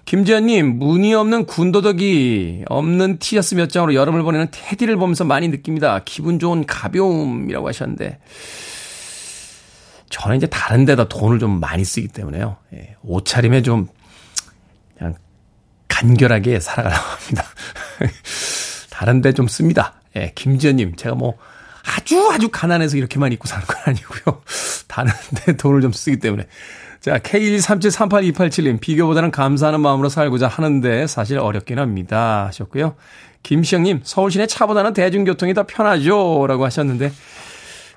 [0.05, 6.01] 김지현님, 무늬 없는 군더더기 없는 티셔츠 몇 장으로 여름을 보내는 테디를 보면서 많이 느낍니다.
[6.03, 8.19] 기분 좋은 가벼움이라고 하셨는데,
[10.09, 12.57] 저는 이제 다른 데다 돈을 좀 많이 쓰기 때문에요.
[12.73, 13.87] 예, 옷차림에 좀,
[14.97, 15.15] 그냥,
[15.87, 17.45] 간결하게 살아가려고 합니다.
[18.89, 19.93] 다른 데 좀 씁니다.
[20.17, 21.37] 예, 김지현님, 제가 뭐,
[21.85, 24.41] 아주 아주 가난해서 이렇게만 입고 사는 건 아니고요.
[24.89, 26.47] 다른 데 돈을 좀 쓰기 때문에.
[27.01, 32.45] 자, K137382887님, 비교보다는 감사하는 마음으로 살고자 하는데 사실 어렵긴 합니다.
[32.45, 32.93] 하셨고요.
[33.41, 36.45] 김시영님, 서울 시내 차보다는 대중교통이 더 편하죠?
[36.47, 37.11] 라고 하셨는데,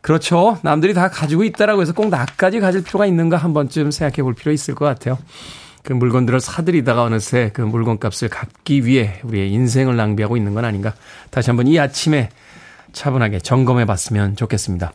[0.01, 0.59] 그렇죠.
[0.63, 4.53] 남들이 다 가지고 있다라고 해서 꼭 나까지 가질 필요가 있는가 한 번쯤 생각해 볼 필요
[4.53, 5.19] 있을 것 같아요.
[5.83, 10.95] 그 물건들을 사들이다가 어느새 그 물건 값을 갚기 위해 우리의 인생을 낭비하고 있는 건 아닌가.
[11.31, 12.31] 다시 한번 이 아침에
[12.95, 14.95] 차분하게 점검해 봤으면 좋겠습니다.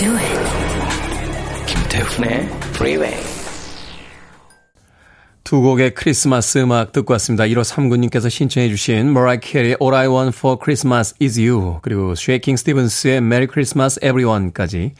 [0.00, 1.66] Do it.
[1.66, 3.22] 김태훈의 Freeway.
[5.44, 7.44] 두 곡의 크리스마스 음악 듣고 왔습니다.
[7.44, 12.56] 1호 3구님께서 신청해 주신 Mariah Carey의 All I Want for Christmas is You 그리고 쉐이킹
[12.56, 14.92] 스티븐스의 Merry Christmas Everyone까지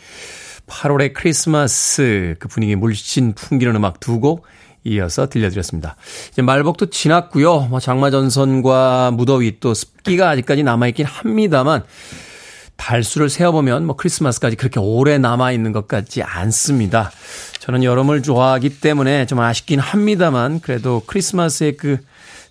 [0.67, 4.45] 8월의 크리스마스 그 분위기 물씬 풍기는 음악 두 곡
[4.85, 5.97] 이어서 들려드렸습니다.
[6.31, 7.69] 이제 말복도 지났고요.
[7.71, 11.85] 뭐 장마전선과 무더위 또 습기가 아직까지 남아있긴 합니다만
[12.81, 17.13] 달수를 세어보면 뭐 크리스마스까지 그렇게 오래 남아있는 것 같지 않습니다.
[17.59, 21.99] 저는 여름을 좋아하기 때문에 좀 아쉽긴 합니다만 그래도 크리스마스의 그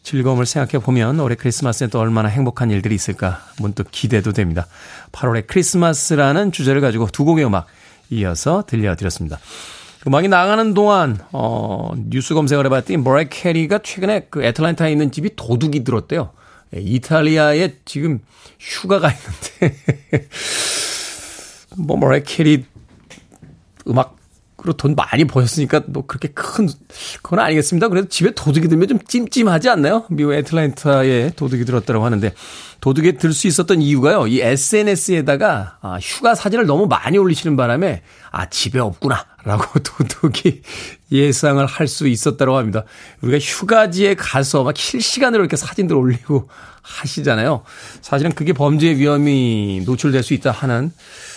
[0.03, 4.67] 즐거움을 생각해 보면 올해 크리스마스에 또 얼마나 행복한 일들이 있을까 문득 기대도 됩니다.
[5.11, 7.65] 8월의 크리스마스라는 주제를 가지고 두 곡의 음악
[8.11, 9.39] 이어서 들려드렸습니다.
[10.07, 15.83] 음악이 나가는 동안 어 뉴스 검색을 해봤더니 머라이어 캐리가 최근에 그 애틀랜타에 있는 집이 도둑이
[15.83, 16.31] 들었대요.
[16.75, 18.19] 예, 이탈리아에 지금
[18.59, 19.79] 휴가 가 있는데
[21.77, 22.65] 뭐 머라이어 캐리
[23.87, 26.67] 음악으로 돈 많이 버셨으니까 뭐 그렇게 큰
[27.21, 27.87] 그건 아니겠습니다.
[27.87, 30.05] 그래도 집에 도둑이 들면 좀 찜찜하지 않나요?
[30.09, 32.33] 미국 애틀랜타에 도둑이 들었다고 하는데
[32.81, 34.27] 도둑이 들 수 있었던 이유가요.
[34.27, 40.61] 이 SNS에다가 아, 휴가 사진을 너무 많이 올리시는 바람에 아 집에 없구나라고 도둑이
[41.11, 42.83] 예상을 할 수 있었다고 합니다.
[43.21, 46.49] 우리가 휴가지에 가서 막 실시간으로 이렇게 사진들 올리고
[46.81, 47.63] 하시잖아요.
[48.01, 50.91] 사실은 그게 범죄의 위험이 노출될 수 있다 하는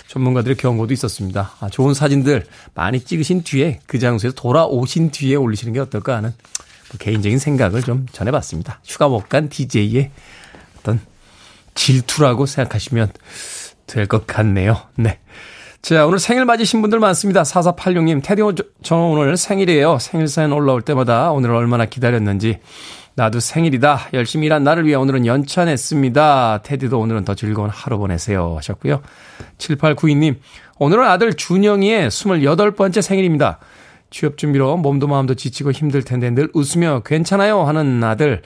[0.09, 1.53] 전문가들의 경고도 있었습니다.
[1.61, 6.31] 아, 좋은 사진들 많이 찍으신 뒤에 그 장소에서 돌아오신 뒤에 올리시는 게 어떨까 하는
[6.89, 8.81] 뭐 개인적인 생각을 좀 전해봤습니다.
[8.85, 10.11] 휴가 못 간 DJ의
[10.79, 11.01] 어떤
[11.75, 13.13] 질투라고 생각하시면
[13.87, 14.81] 될 것 같네요.
[14.97, 15.19] 네.
[15.83, 17.43] 자, 오늘 생일 맞으신 분들 많습니다.
[17.43, 18.43] 4486님, 테디
[18.85, 19.99] 저 오늘 생일이에요.
[19.99, 22.61] 생일 사연 올라올 때마다 오늘 얼마나 기다렸는지.
[23.17, 24.11] 나도 생일이다.
[24.15, 26.61] 열심히 일한 나를 위해 오늘은 연차 냈습니다.
[26.63, 28.55] 테디도 오늘은 더 즐거운 하루 보내세요.
[28.59, 29.03] 하셨고요.
[29.59, 30.37] 7892님,
[30.79, 33.59] 오늘은 아들 준영이의 28번째 생일입니다.
[34.09, 38.43] 취업 준비로 몸도 마음도 지치고 힘들 텐데 늘 웃으며 괜찮아요 하는 아들.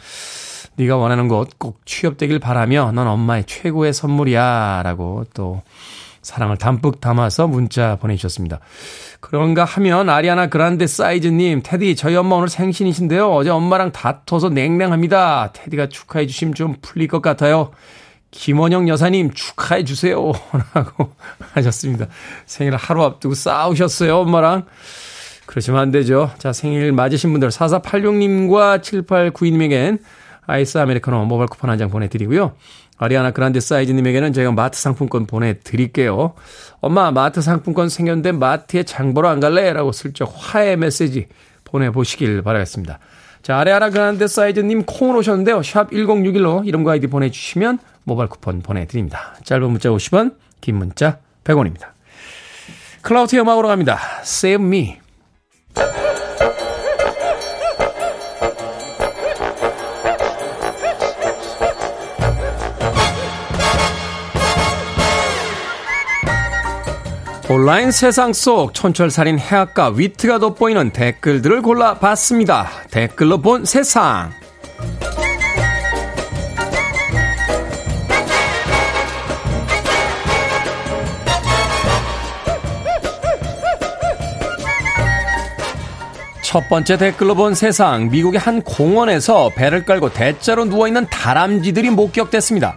[0.76, 5.62] 네가 원하는 곳 꼭 취업되길 바라며 넌 엄마의 최고의 선물이야 라고 또
[6.26, 8.58] 사랑을 담뿍 담아서 문자 보내주셨습니다.
[9.20, 13.32] 그런가 하면 아리아나 그란데 사이즈님, 테디, 저희 엄마 오늘 생신이신데요.
[13.32, 15.52] 어제 엄마랑 다퉈서 냉랭합니다.
[15.52, 17.70] 테디가 축하해 주시면 좀 풀릴 것 같아요.
[18.32, 20.32] 김원영 여사님 축하해 주세요.
[20.74, 21.12] 라고
[21.52, 22.08] 하셨습니다.
[22.44, 24.64] 생일 하루 앞두고 싸우셨어요, 엄마랑.
[25.46, 26.32] 그러시면 안 되죠.
[26.38, 30.00] 자, 생일 맞으신 분들 4486님과 7892님에겐
[30.48, 32.54] 아이스 아메리카노 모바일 쿠폰 한 장 보내드리고요.
[32.98, 36.34] 아리아나 그란데 사이즈님에게는 저희가 마트 상품권 보내드릴게요.
[36.80, 39.72] 엄마 마트 상품권 생겼는데 마트에 장 보러 안 갈래?
[39.72, 41.28] 라고 슬쩍 화해 메시지
[41.64, 42.98] 보내보시길 바라겠습니다.
[43.42, 45.62] 자, 아리아나 그란데 사이즈님 콩으로 오셨는데요.
[45.62, 49.36] 샵 1061로 이름과 아이디 보내주시면 모바일 쿠폰 보내드립니다.
[49.44, 51.88] 짧은 문자 50원, 긴 문자 100원입니다.
[53.02, 53.98] 클라우트 음악으로 갑니다.
[54.22, 54.98] Save Me.
[67.48, 72.68] 온라인 세상 속 촌철살인 해악과 위트가 돋보이는 댓글들을 골라봤습니다.
[72.90, 74.32] 댓글로 본 세상.
[86.42, 88.10] 첫 번째 댓글로 본 세상.
[88.10, 92.74] 미국의 한 공원에서 배를 깔고 대자로 누워있는 다람쥐들이 목격됐습니다.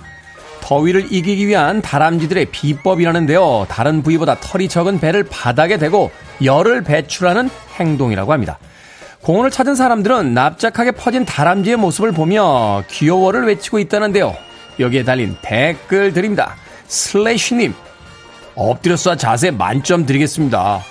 [0.69, 3.65] 더위를 이기기 위한 다람쥐들의 비법이라는데요.
[3.69, 6.11] 다른 부위보다 털이 적은 배를 바닥에 대고
[6.43, 8.59] 열을 배출하는 행동이라고 합니다.
[9.23, 14.35] 공원을 찾은 사람들은 납작하게 퍼진 다람쥐의 모습을 보며 귀여워를 외치고 있다는데요.
[14.79, 16.55] 여기에 달린 댓글 드립니다.
[16.87, 17.73] 슬래시님,
[18.53, 20.81] 엎드려 쏴 자세 만점 드리겠습니다.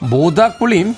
[0.00, 0.96] 모닥불님,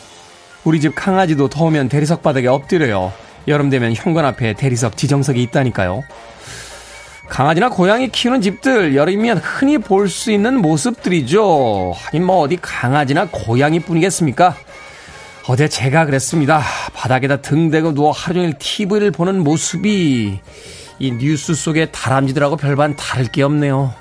[0.62, 3.12] 우리 집 강아지도 더우면 대리석 바닥에 엎드려요.
[3.48, 6.04] 여름 되면 현관 앞에 대리석 지정석이 있다니까요.
[7.28, 11.92] 강아지나 고양이 키우는 집들 여름이면 흔히 볼 수 있는 모습들이죠.
[11.96, 14.54] 하긴 뭐 어디 강아지나 고양이 뿐이겠습니까?
[15.48, 16.62] 어제 제가 그랬습니다.
[16.94, 20.38] 바닥에다 등 대고 누워 하루 종일 TV를 보는 모습이
[20.98, 23.92] 이 뉴스 속의 다람쥐들하고 별반 다를 게 없네요.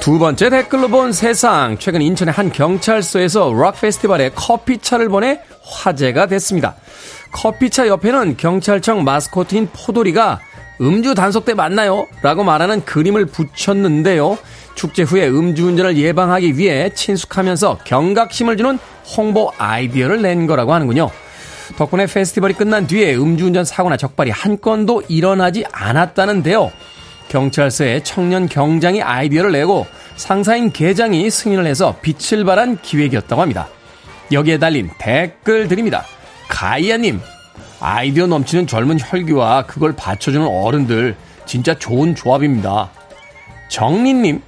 [0.00, 1.76] 두 번째 댓글로 본 세상.
[1.78, 5.40] 최근 인천의 한 경찰서에서 락 페스티벌에 커피차를 보내
[5.70, 6.74] 화제가 됐습니다.
[7.32, 10.40] 커피차 옆에는 경찰청 마스코트인 포도리가
[10.80, 12.06] 음주 단속 때 만나요.
[12.22, 14.38] 라고 말하는 그림을 붙였는데요.
[14.74, 18.78] 축제 후에 음주운전을 예방하기 위해 친숙하면서 경각심을 주는
[19.16, 21.10] 홍보 아이디어를 낸 거라고 하는군요.
[21.76, 26.72] 덕분에 페스티벌이 끝난 뒤에 음주운전 사고나 적발이 한 건도 일어나지 않았다는데요.
[27.28, 33.68] 경찰서에 청년 경장이 아이디어를 내고 상사인 계장이 승인을 해서 빛을 발한 기획이었다고 합니다.
[34.32, 36.04] 여기에 달린 댓글 드립니다.
[36.48, 37.20] 가이아님,
[37.80, 41.16] 아이디어 넘치는 젊은 혈기와 그걸 받쳐주는 어른들,
[41.46, 42.90] 진짜 좋은 조합입니다.
[43.68, 44.42] 정리님,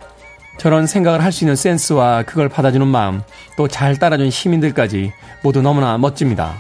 [0.59, 3.23] 저런 생각을 할 수 있는 센스와 그걸 받아주는 마음,
[3.57, 6.55] 또 잘 따라준 시민들까지 모두 너무나 멋집니다.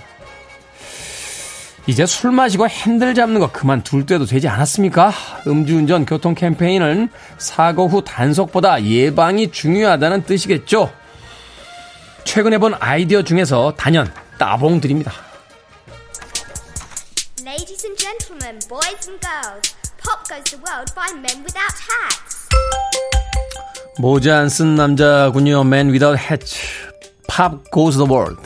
[1.88, 5.12] 이제 술 마시고 핸들 잡는 거 그만 둘 때도 되지 않았습니까?
[5.48, 7.08] 음주운전 교통 캠페인은
[7.38, 10.92] 사고 후 단속보다 예방이 중요하다는 뜻이겠죠?
[12.24, 15.12] 최근에 본 아이디어 중에서 단연 따봉 드립니다.
[17.44, 22.48] Ladies and gentlemen, boys and girls, pop goes the world by men without hats.
[23.98, 25.60] 모자 안 쓴 남자군요.
[25.62, 26.56] Man without hat.
[27.28, 28.38] Pop goes the world.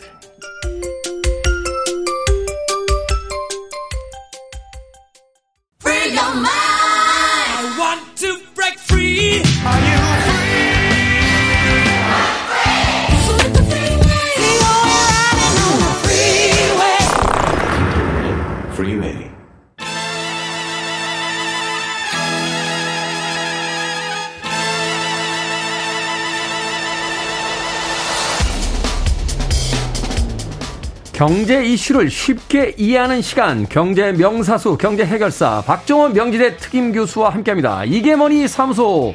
[31.17, 37.85] 경제 이슈를 쉽게 이해하는 시간 경제 명사수 경제 해결사 박정원 명지대 특임 교수와 함께합니다.
[37.87, 39.15] 이게 뭐니 사무소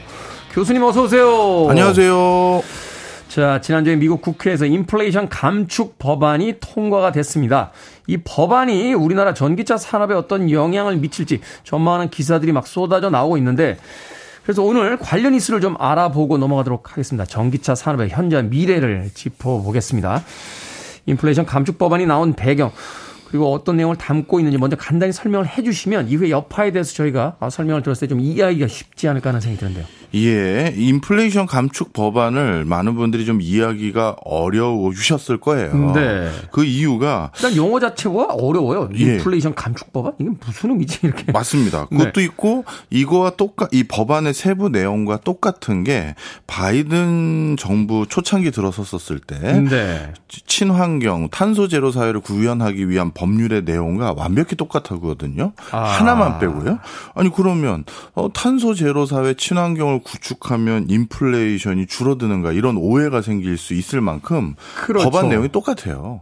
[0.51, 1.67] 교수님 어서 오세요.
[1.69, 2.63] 안녕하세요.
[3.27, 7.69] 자 지난주에 미국 국회에서 인플레이션 감축 법안이 통과가 됐습니다.
[8.07, 13.77] 이 법안이 우리나라 전기차 산업에 어떤 영향을 미칠지 전망하는 기사들이 막 쏟아져 나오고 있는데
[14.41, 17.25] 그래서 오늘 관련 이슈를 좀 알아보고 넘어가도록 하겠습니다.
[17.25, 20.23] 전기차 산업의 현재와 미래를 짚어보겠습니다.
[21.11, 22.71] 인플레이션 감축 법안이 나온 배경
[23.29, 28.07] 그리고 어떤 내용을 담고 있는지 먼저 간단히 설명을 해주시면 이후에 여파에 대해서 저희가 설명을 들었을
[28.07, 29.85] 때 좀 이해하기가 쉽지 않을까 하는 생각이 드는데요.
[30.13, 35.93] 예, 인플레이션 감축 법안을 많은 분들이 좀 이해하기가 어려우셨을 거예요.
[35.93, 36.29] 네.
[36.51, 38.89] 그 이유가 일단 용어 자체가 어려워요.
[38.95, 38.99] 예.
[38.99, 41.31] 인플레이션 감축 법안 이게 무슨 의미지 이렇게.
[41.31, 41.87] 맞습니다.
[41.91, 41.97] 네.
[41.97, 46.15] 그것도 있고 이거와 똑같 이 법안의 세부 내용과 똑같은 게
[46.47, 50.13] 바이든 정부 초창기 들어섰었을 때 네.
[50.27, 55.53] 친환경 탄소 제로 사회를 구현하기 위한 법률의 내용과 완벽히 똑같하거든요.
[55.71, 55.83] 아.
[55.83, 56.79] 하나만 빼고요.
[57.15, 64.01] 아니 그러면 어, 탄소 제로 사회 친환경을 구축하면 인플레이션이 줄어드는가 이런 오해가 생길 수 있을
[64.01, 65.09] 만큼 그렇죠.
[65.09, 66.21] 법안 내용이 똑같아요.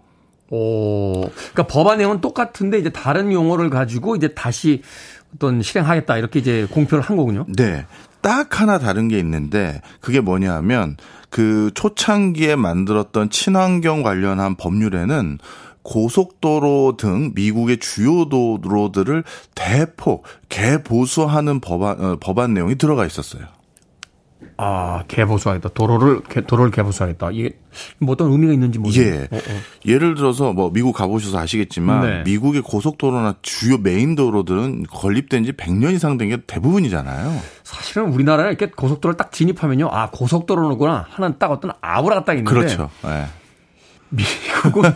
[0.52, 4.82] 오, 그러니까 법안 내용은 똑같은데 이제 다른 용어를 가지고 이제 다시
[5.36, 7.46] 어떤 실행하겠다 이렇게 이제 공표를 한 거군요.
[7.56, 7.86] 네.
[8.22, 10.98] 딱 하나 다른 게 있는데 그게 뭐냐 하면
[11.30, 15.38] 그 초창기에 만들었던 친환경 관련한 법률에는
[15.84, 19.24] 고속도로 등 미국의 주요 도로들을
[19.56, 23.44] 대폭 개보수하는 법안 어, 법안 내용이 들어가 있었어요.
[24.62, 25.70] 아, 개보수하겠다.
[25.70, 27.30] 도로를 개, 도로를 개보수하겠다.
[27.32, 27.52] 이게
[28.00, 29.28] 뭐 어떤 의미가 있는지 모르겠어요.
[29.32, 29.40] 예.
[29.86, 32.24] 예를 들어서 뭐 미국 가보셔서 아시겠지만 네.
[32.24, 37.40] 미국의 고속도로나 주요 메인 도로들은 건립된 지 100년 이상 된 게 대부분이잖아요.
[37.64, 39.88] 사실은 우리나라에 이렇게 고속도로를 딱 진입하면요.
[39.92, 42.90] 아, 고속도로구나 하는 딱 어떤 아우라가 딱 있는데 그렇죠.
[43.06, 43.28] 예.
[44.10, 44.94] 미국은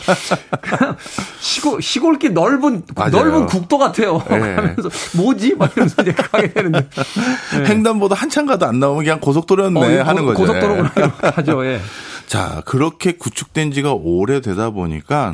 [1.39, 3.11] 시골 시골길 넓은 맞아요.
[3.11, 4.23] 넓은 국도 같아요.
[4.25, 4.29] 예.
[4.29, 5.55] 그러면서 뭐지?
[5.55, 6.79] 막 이러면서 이제 가게 되는데.
[6.81, 7.65] 네.
[7.69, 10.39] 횡단보도 한참 가도 안 나오면 그냥 고속도로였네 어, 하는 거죠.
[10.39, 11.29] 고속도로구나 예.
[11.29, 11.65] 하죠.
[11.65, 11.79] 예.
[12.27, 15.31] 자, 그렇게 구축된 지가 오래되다 보니까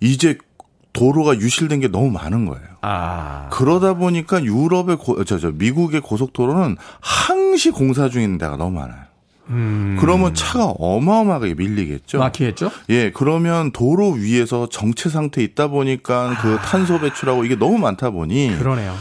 [0.00, 0.38] 이제
[0.92, 2.66] 도로가 유실된 게 너무 많은 거예요.
[2.82, 3.48] 아.
[3.50, 9.11] 그러다 보니까 유럽의 고, 저, 저, 미국의 고속도로는 항시 공사 중인 데가 너무 많아요.
[9.46, 12.18] 그러면 차가 어마어마하게 밀리겠죠.
[12.18, 12.70] 막히겠죠?
[12.90, 18.56] 예, 그러면 도로 위에서 정체 상태에 있다 보니까 그 탄소 배출하고 이게 너무 많다 보니
[18.58, 18.94] 그러네요.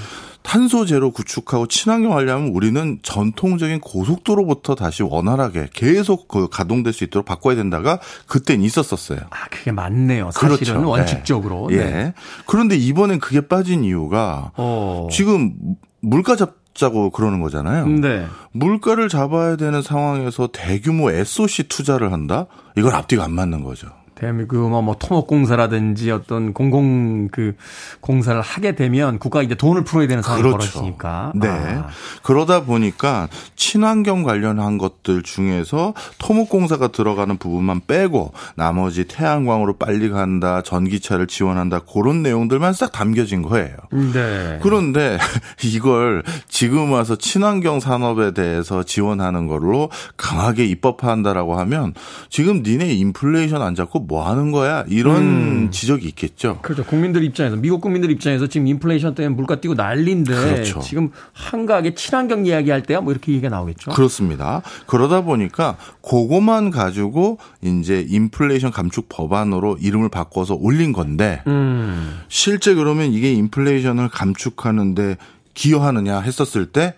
[0.44, 7.26] 탄소 제로 구축하고 친환경 하려면 우리는 전통적인 고속도로부터 다시 원활하게 계속 그 가동될 수 있도록
[7.26, 9.20] 바꿔야 된다가 그땐 있었었어요.
[9.30, 10.32] 아, 그게 맞네요.
[10.32, 10.90] 사실은 그렇죠.
[10.90, 11.70] 원칙적으로.
[11.72, 11.78] 예.
[11.78, 11.84] 네.
[11.84, 12.14] 예.
[12.48, 15.08] 그런데 이번엔 그게 빠진 이유가 어.
[15.12, 15.54] 지금
[16.02, 17.88] 물가 잡 자고 그러는 거잖아요.
[17.88, 18.26] 네.
[18.52, 22.46] 물가를 잡아야 되는 상황에서 대규모 SOC 투자를 한다?
[22.78, 23.88] 이건 앞뒤가 안 맞는 거죠.
[24.22, 27.56] 대한민국 뭐, 뭐 토목공사라든지 어떤 공공 그
[28.02, 30.58] 공사를 하게 되면 국가가 이제 돈을 풀어야 되는 상황이 그렇죠.
[30.58, 31.32] 벌어지니까.
[31.34, 31.48] 네.
[31.50, 31.88] 아.
[32.22, 41.26] 그러다 보니까 친환경 관련한 것들 중에서 토목공사가 들어가는 부분만 빼고 나머지 태양광으로 빨리 간다, 전기차를
[41.26, 43.76] 지원한다 그런 내용들만 싹 담겨진 거예요.
[43.92, 44.60] 네.
[44.62, 45.18] 그런데
[45.66, 51.96] 이걸 지금 와서 친환경 산업에 대해서 지원하는 걸로 강하게 입법한다라고 하면
[52.30, 54.84] 지금 니네 인플레이션 안 잡고 뭐 하는 거야?
[54.90, 55.72] 이런 음.
[55.72, 56.60] 지적이 있겠죠.
[56.62, 56.84] 그렇죠.
[56.84, 60.82] 국민들 입장에서 미국 국민들 입장에서 지금 인플레이션 때문에 물가 뛰고 난리인데 그렇죠.
[60.82, 63.92] 지금 한가하게 친환경 이야기할 때야 뭐 이렇게 얘기가 나오겠죠.
[63.92, 64.64] 그렇습니다.
[64.86, 72.20] 그러다 보니까 그거만 가지고 이제 인플레이션 감축 법안으로 이름을 바꿔서 올린 건데 음.
[72.28, 75.16] 실제 그러면 이게 인플레이션을 감축하는데
[75.54, 76.96] 기여하느냐 했었을 때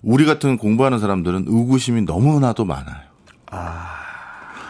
[0.00, 3.04] 우리 같은 공부하는 사람들은 의구심이 너무나도 많아요.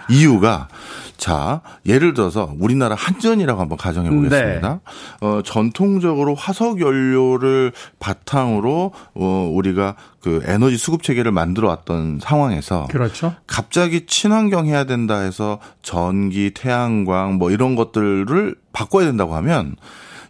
[0.09, 0.69] 이유가
[1.17, 4.81] 자 예를 들어서 우리나라 한전이라고 한번 가정해 보겠습니다.
[5.21, 13.35] 어, 전통적으로 화석 연료를 바탕으로 어, 우리가 그 에너지 수급 체계를 만들어 왔던 상황에서 그렇죠.
[13.47, 19.77] 갑자기 친환경 해야 된다 해서 전기, 태양광 뭐 이런 것들을 바꿔야 된다고 하면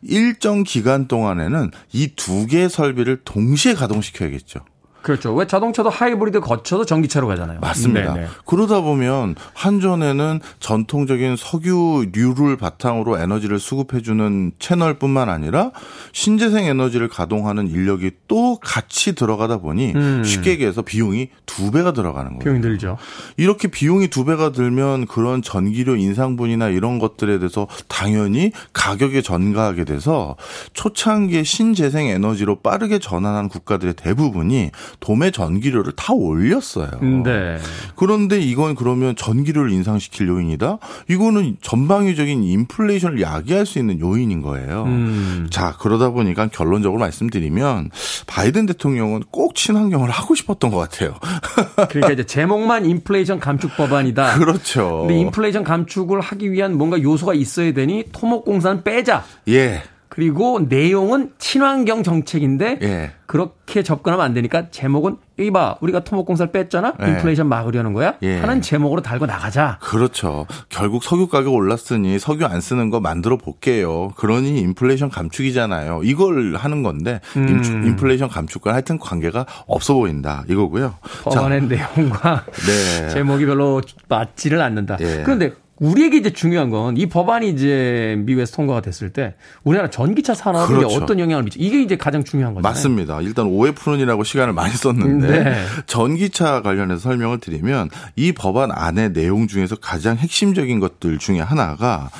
[0.02, 4.60] 일정 기간 동안에는 이 두 개의 설비를 동시에 가동시켜야겠죠.
[5.06, 5.32] 그렇죠.
[5.36, 7.60] 왜 자동차도 하이브리드 거쳐서 전기차로 가잖아요.
[7.60, 8.14] 맞습니다.
[8.14, 8.26] 네네.
[8.44, 15.70] 그러다 보면 한전에는 전통적인 석유류를 바탕으로 에너지를 수급해주는 채널뿐만 아니라
[16.10, 20.24] 신재생 에너지를 가동하는 인력이 또 같이 들어가다 보니 음.
[20.24, 22.42] 쉽게 얘기해서 비용이 두 배가 들어가는 거예요.
[22.42, 22.98] 비용이 들죠.
[23.36, 30.34] 이렇게 비용이 두 배가 들면 그런 전기료 인상분이나 이런 것들에 대해서 당연히 가격에 전가하게 돼서
[30.72, 36.90] 초창기에 신재생 에너지로 빠르게 전환한 국가들의 대부분이 도매 전기료를 다 올렸어요.
[37.24, 37.58] 네.
[37.94, 40.78] 그런데 이건 그러면 전기료를 인상시킬 요인이다?
[41.08, 44.84] 이거는 전방위적인 인플레이션을 야기할 수 있는 요인인 거예요.
[44.84, 45.46] 음.
[45.50, 47.90] 자, 그러다 보니까 결론적으로 말씀드리면
[48.26, 51.14] 바이든 대통령은 꼭 친환경을 하고 싶었던 것 같아요.
[51.88, 54.38] 그러니까 이제 제목만 인플레이션 감축 법안이다.
[54.38, 55.06] 그렇죠.
[55.06, 59.24] 근데 인플레이션 감축을 하기 위한 뭔가 요소가 있어야 되니 토목공사는 빼자.
[59.48, 59.82] 예.
[60.08, 63.10] 그리고 내용은 친환경 정책인데 예.
[63.26, 67.08] 그렇게 접근하면 안 되니까 제목은 이봐 우리가 토목공사를 뺐잖아 예.
[67.08, 68.38] 인플레이션 막으려는 거야 예.
[68.38, 70.46] 하는 제목으로 달고 나가자 그렇죠.
[70.68, 74.12] 결국 석유 가격 올랐으니 석유 안 쓰는 거 만들어 볼게요.
[74.16, 76.02] 그러니 인플레이션 감축이잖아요.
[76.04, 77.48] 이걸 하는 건데 음.
[77.48, 80.94] 인- 인플레이션 감축과 하여튼 관계가 없어 보인다 이거고요.
[81.24, 83.08] 법안의 내용과 네.
[83.12, 84.96] 제목이 별로 맞지를 않는다.
[85.00, 85.22] 예.
[85.24, 90.66] 그런데 우리에게 이제 중요한 건 이 법안이 이제 미국에서 통과가 됐을 때 우리나라 전기차 산업에
[90.74, 90.96] 그렇죠.
[90.96, 91.58] 어떤 영향을 미치?
[91.58, 92.70] 이게 이제 가장 중요한 거잖아요.
[92.72, 93.20] 맞습니다.
[93.20, 95.64] 일단 오해 푸는이라고 시간을 많이 썼는데 네.
[95.86, 102.10] 전기차 관련해서 설명을 드리면 이 법안 안의 내용 중에서 가장 핵심적인 것들 중에 하나가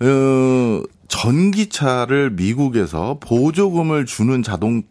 [0.00, 0.82] 어,
[1.12, 4.82] 전기차를 미국에서 보조금을 주는 자동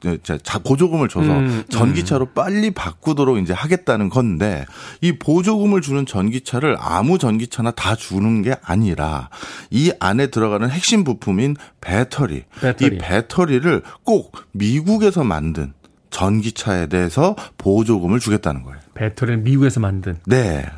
[0.43, 4.65] 자, 보조금을 줘서 음, 전기차로 빨리 바꾸도록 이제 하겠다는 건데
[5.01, 9.30] 이 보조금을 주는 전기차를 아무 전기차나 다 주는 게 아니라
[9.72, 12.95] 이 안에 들어가는 핵심 부품인 배터리, 배터리.
[12.95, 15.74] 이 배터리를 꼭 미국에서 만든
[16.11, 18.80] 전기차에 대해서 보조금을 주겠다는 거예요.
[18.93, 20.69] 배터리를 미국에서 만든 네.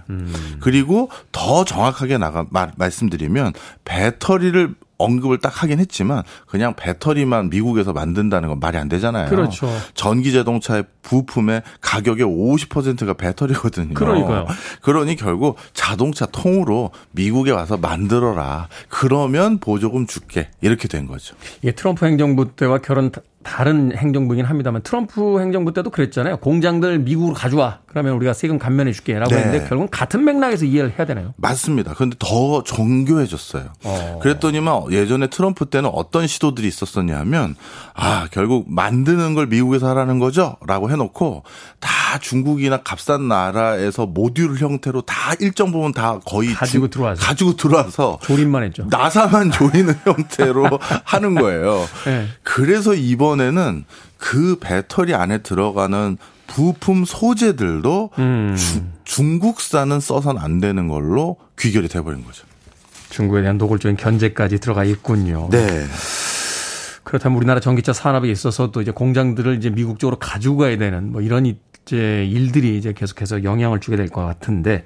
[0.61, 3.51] 그리고 더 정확하게 나가 말, 말씀드리면
[3.83, 9.29] 배터리를 언급을 딱 하긴 했지만 그냥 배터리만 미국에서 만든다는 건 말이 안 되잖아요.
[9.29, 9.69] 그렇죠.
[9.93, 13.93] 전기 자동차의 부품의 가격의 50%가 배터리거든요.
[13.93, 14.47] 그러니까요.
[14.81, 18.69] 그러니 결국 자동차 통으로 미국에 와서 만들어라.
[18.87, 20.49] 그러면 보조금 줄게.
[20.61, 21.35] 이렇게 된 거죠.
[21.61, 23.11] 이게 트럼프 행정부 때와 결은
[23.43, 26.37] 다- 다른 행정부이긴 합니다만 트럼프 행정부 때도 그랬잖아요.
[26.37, 27.79] 공장들 미국으로 가져와.
[27.87, 29.37] 그러면 우리가 세금 감면해 줄게 라고 네.
[29.41, 31.33] 했는데 결국은 같은 맥락에서 이해를 해야 되나요?
[31.37, 31.93] 맞습니다.
[31.95, 33.65] 그런데 더 정교해졌어요.
[33.83, 34.19] 어.
[34.21, 37.55] 그랬더니만 예전에 트럼프 때는 어떤 시도들이 있었었냐면
[37.93, 41.43] 아 결국 만드는 걸 미국에서 하라는 거죠?라고 해놓고
[41.79, 41.89] 다
[42.19, 47.21] 중국이나 값싼 나라에서 모듈 형태로 다 일정 부분 다 거의 가지고 중- 들어와서.
[47.25, 48.85] 가지고 들어와서 조립만 했죠.
[48.89, 50.67] 나사만 조이는 형태로
[51.05, 51.85] 하는 거예요.
[52.05, 52.27] 네.
[52.43, 53.85] 그래서 이번 에는
[54.17, 56.17] 그 배터리 안에 들어가는
[56.47, 58.55] 부품 소재들도 음.
[58.57, 62.45] 주- 중국산은 써선 안 되는 걸로 귀결이 돼버린 거죠.
[63.09, 65.49] 중국에 대한 노골적인 견제까지 들어가 있군요.
[65.51, 65.85] 네.
[67.03, 71.21] 그렇다면 우리나라 전기차 산업에 있어서 또 이제 공장들을 이제 미국 쪽으로 가지고 가야 되는 뭐
[71.21, 74.83] 이런 이제 일들이 이제 계속해서 영향을 주게 될 것 같은데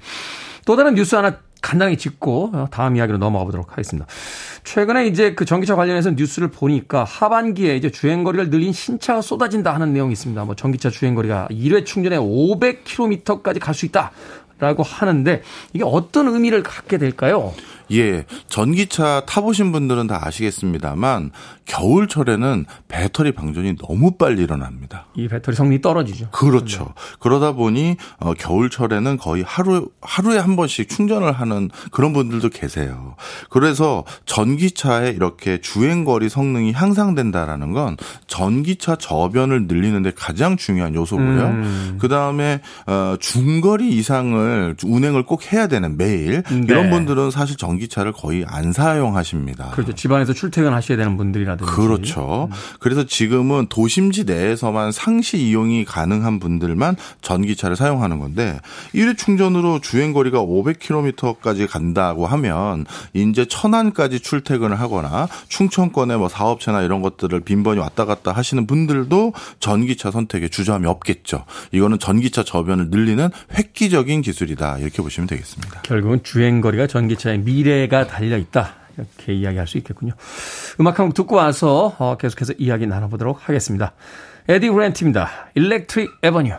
[0.66, 4.06] 또 다른 뉴스 하나 간단하게 짚고 어, 다음 이야기로 넘어가 보도록 하겠습니다.
[4.64, 10.12] 최근에 이제 그 전기차 관련해서 뉴스를 보니까 하반기에 이제 주행거리를 늘린 신차가 쏟아진다 하는 내용이
[10.12, 10.44] 있습니다.
[10.44, 14.12] 뭐 전기차 주행거리가 1회 충전에 500km까지 갈 수 있다.
[14.60, 15.42] 라고 하는데
[15.72, 17.54] 이게 어떤 의미를 갖게 될까요?
[17.92, 21.30] 예, 전기차 타보신 분들은 다 아시겠습니다만
[21.64, 25.06] 겨울철에는 배터리 방전이 너무 빨리 일어납니다.
[25.14, 26.30] 이 배터리 성능이 떨어지죠.
[26.30, 26.84] 그렇죠.
[26.84, 27.16] 네.
[27.20, 33.16] 그러다 보니 어, 겨울철에는 거의 하루 하루에 한 번씩 충전을 하는 그런 분들도 계세요.
[33.50, 41.46] 그래서 전기차에 이렇게 주행 거리 성능이 향상된다라는 건 전기차 저변을 늘리는데 가장 중요한 요소고요.
[41.46, 41.98] 음.
[42.00, 46.62] 그 다음에 어, 중거리 이상을 운행을 꼭 해야 되는 매일 네.
[46.68, 49.70] 이런 분들은 사실 전기 차를 거의 안 사용하십니다.
[49.70, 49.94] 그렇죠.
[49.94, 51.72] 집안에서 출퇴근하셔야 되는 분들이라든지.
[51.72, 52.48] 그렇죠.
[52.80, 58.58] 그래서 지금은 도심지 내에서만 상시 이용이 가능한 분들만 전기차를 사용하는 건데
[58.92, 67.02] 일회 충전으로 주행 거리가 500km까지 간다고 하면 이제 천안까지 출퇴근을 하거나 충청권의 뭐 사업체나 이런
[67.02, 71.44] 것들을 빈번히 왔다 갔다 하시는 분들도 전기차 선택에 주저함이 없겠죠.
[71.72, 74.78] 이거는 전기차 저변을 늘리는 획기적인 기술이다.
[74.78, 75.82] 이렇게 보시면 되겠습니다.
[75.82, 78.74] 결국은 주행 거리가 전기차의 미래가 달려 있다.
[78.96, 80.12] 이렇게 이야기할 수 있겠군요.
[80.80, 83.92] 음악 한 곡 듣고 와서 어, 계속해서 이야기 나눠보도록 하겠습니다.
[84.48, 85.28] 에디 그랜트입니다.
[85.54, 86.52] Electric Avenue.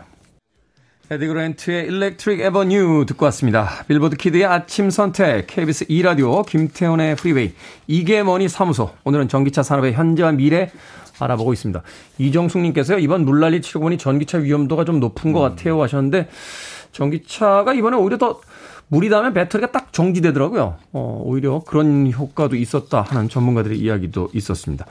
[1.10, 3.68] 에디 그랜트의 Electric Avenue 듣고 왔습니다.
[3.88, 7.52] 빌보드 Kid의 아침 선택, KBS 2라디오, 김태훈의 프리웨이,
[7.88, 8.90] 이게 뭐니 사무소.
[9.04, 10.70] 오늘은 전기차 산업의 현재와 미래
[11.18, 11.82] 알아보고 있습니다.
[12.18, 16.28] 이정숙님께서요, 이번 물난리 치르고 보니 전기차 위험도가 좀 높은 것 같아요 하셨는데,
[16.92, 18.40] 전기차가 이번에 오히려 더
[18.90, 20.76] 물이 닿으면 배터리가 딱 정지되더라고요.
[20.92, 24.84] 어, 오히려 그런 효과도 있었다 하는 전문가들의 이야기도 있었습니다.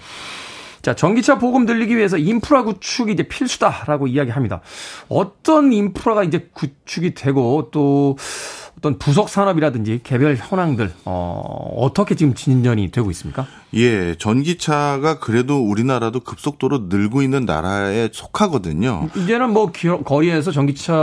[0.81, 4.61] 자, 전기차 보급 늘리기 위해서 인프라 구축이 이제 필수다라고 이야기합니다.
[5.09, 8.17] 어떤 인프라가 이제 구축이 되고 또
[8.79, 13.45] 어떤 부속 산업이라든지 개별 현황들 어, 어떻게 지금 진전이 되고 있습니까?
[13.73, 19.09] 예, 전기차가 그래도 우리나라도 급속도로 늘고 있는 나라에 속하거든요.
[19.17, 20.93] 이제는 뭐 기- 거리에서 전기차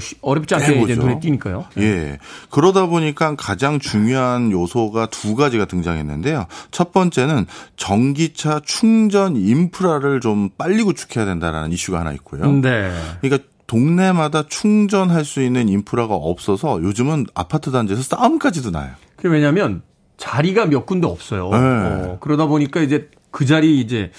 [0.00, 1.00] 쉬- 어렵지 않게 이제 해보죠.
[1.02, 1.66] 눈에 띄니까요.
[1.76, 2.18] 예.
[2.50, 6.46] 그러다 보니까 가장 중요한 요소가 두 가지가 등장했는데요.
[6.70, 7.44] 첫 번째는
[7.76, 12.50] 전기차 충전 인프라를 좀 빨리 구축해야 된다라는 이슈가 하나 있고요.
[12.50, 12.90] 네.
[13.20, 18.90] 그러니까 동네마다 충전할 수 있는 인프라가 없어서 요즘은 아파트 단지에서 싸움까지도 나요.
[19.14, 19.82] 그게 왜냐면
[20.16, 21.50] 자리가 몇 군데 없어요.
[21.50, 21.56] 네.
[21.58, 24.10] 어, 그러다 보니까 이제 그 자리 이제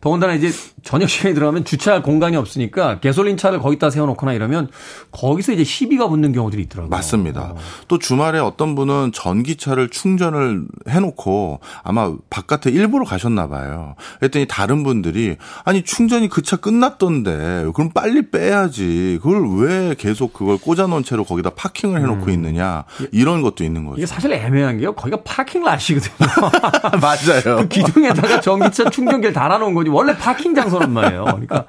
[0.00, 0.50] 더군다나 이제
[0.82, 4.68] 저녁 시간에 들어가면 주차할 공간이 없으니까 가솔린 차를 거기다 세워놓거나 이러면
[5.10, 6.88] 거기서 이제 시비가 붙는 경우들이 있더라고요.
[6.90, 7.54] 맞습니다.
[7.88, 13.94] 또 주말에 어떤 분은 전기차를 충전을 해놓고 아마 바깥에 일부러 가셨나 봐요.
[14.20, 19.18] 그랬더니 다른 분들이 아니 충전이 그 차 끝났던데 그럼 빨리 빼야지.
[19.22, 23.98] 그걸 왜 계속 그걸 꽂아놓은 채로 거기다 파킹을 해놓고 있느냐 이런 것도 있는 거죠.
[23.98, 24.94] 이게 사실 애매한 게요.
[24.94, 26.28] 거기가 파킹 라시거든요.
[27.00, 27.56] 맞아요.
[27.58, 29.89] 그 기둥에다가 전기차 충전기를 달아놓은 거지.
[29.92, 31.24] 원래 파킹 장소란 말이에요.
[31.24, 31.66] 그러니까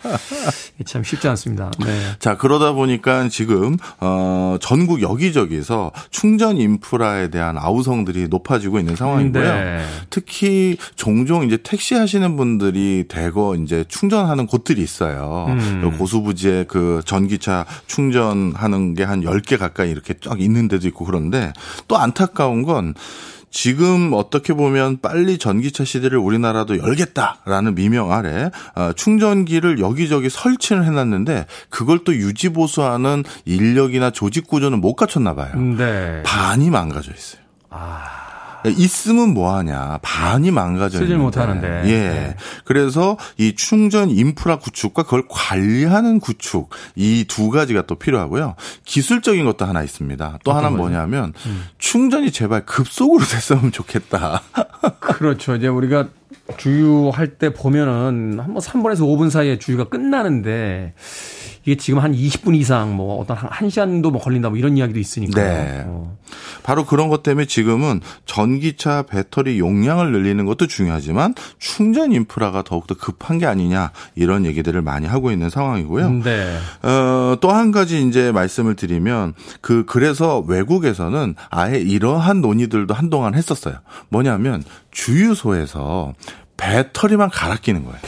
[0.86, 1.72] 참 쉽지 않습니다.
[1.86, 2.00] 네.
[2.18, 9.44] 자, 그러다 보니까 지금, 어, 전국 여기저기서 충전 인프라에 대한 아우성들이 높아지고 있는 상황이고요.
[9.44, 9.86] 네.
[10.10, 15.46] 특히 종종 이제 택시 하시는 분들이 대거 이제 충전하는 곳들이 있어요.
[15.50, 15.96] 음.
[15.98, 21.52] 고수부지에 그 전기차 충전하는 게 한 10개 가까이 이렇게 쫙 있는 데도 있고 그런데
[21.88, 22.94] 또 안타까운 건
[23.52, 31.46] 지금 어떻게 보면 빨리 전기차 시대를 우리나라도 열겠다라는 미명 아래 어, 충전기를 여기저기 설치를 해놨는데
[31.70, 35.54] 그걸 또 유지 보수하는 인력이나 조직 구조는 못 갖췄나 봐요.
[35.56, 36.24] 네.
[36.24, 37.42] 반이 망가져 있어요.
[38.70, 41.24] 있으면 뭐하냐 반이 망가져 쓰질 있는데.
[41.24, 41.82] 못하는데.
[41.86, 42.36] 예 네.
[42.66, 48.56] 그래서 이 충전 인프라 구축과 그걸 관리하는 구축 이 두 가지가 또 필요하고요
[48.86, 50.90] 기술적인 것도 하나 있습니다 또 하나는 거죠?
[50.90, 51.66] 뭐냐면 음.
[51.78, 54.42] 충전이 제발 급속으로 됐으면 좋겠다
[55.00, 55.56] 그렇죠.
[55.56, 56.08] 이제 우리가
[56.58, 60.94] 주유할 때 보면은 한뭐 3분에서 5분 사이에 주유가 끝나는데
[61.64, 65.42] 이게 지금 한 20분 이상 뭐 어떤 한 1시간도 뭐 걸린다 뭐 이런 이야기도 있으니까.
[65.42, 65.84] 네.
[65.86, 66.18] 어.
[66.72, 73.40] 바로 그런 것 때문에 지금은 전기차 배터리 용량을 늘리는 것도 중요하지만 충전 인프라가 더욱더 급한
[73.40, 76.10] 게 아니냐 이런 얘기들을 많이 하고 있는 상황이고요.
[76.24, 76.58] 네.
[76.84, 83.76] 어, 또 한 가지 이제 말씀을 드리면 그 그래서 외국에서는 아예 이러한 논의들도 한동안 했었어요.
[84.08, 86.14] 뭐냐면 주유소에서
[86.56, 88.00] 배터리만 갈아 끼는 거예요.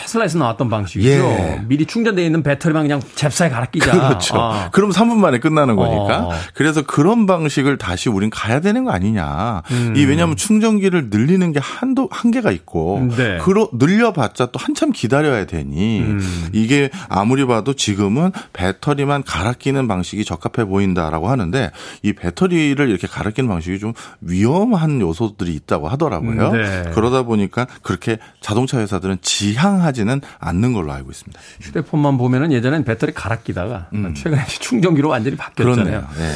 [0.00, 1.10] 그 테슬라에서 나왔던 방식이죠.
[1.10, 1.62] 예.
[1.66, 3.92] 미리 충전되어 있는 배터리만 그냥 잽싸게 갈아 끼자.
[3.92, 4.36] 그렇죠.
[4.36, 4.70] 아.
[4.70, 6.26] 그럼 3분 만에 끝나는 거니까.
[6.26, 6.32] 어.
[6.54, 9.62] 그래서 그런 방식을 다시 우린 가야 되는 거 아니냐.
[9.70, 9.94] 음.
[9.96, 13.38] 이 왜냐하면 충전기를 늘리는 게 한도 한계가 있고, 네.
[13.38, 16.48] 그러 늘려봤자 또 한참 기다려야 되니 음.
[16.52, 21.70] 이게 아무리 봐도 지금은 배터리만 갈아 끼는 방식이 적합해 보인다라고 하는데
[22.02, 26.50] 이 배터리를 이렇게 갈아 끼는 방식이 좀 위험한 요소들이 있다고 하더라고요.
[26.50, 26.90] 음, 네.
[26.94, 31.40] 그러다 보니까 그렇게 자동차 회사들은 지향하 지는 않는 걸로 알고 있습니다.
[31.60, 35.98] 휴대폰만 보면은 예전엔 배터리 갈아 끼다가 최근에 충전기로 완전히 바뀌었잖아요.
[35.98, 36.18] 음.
[36.18, 36.32] 네.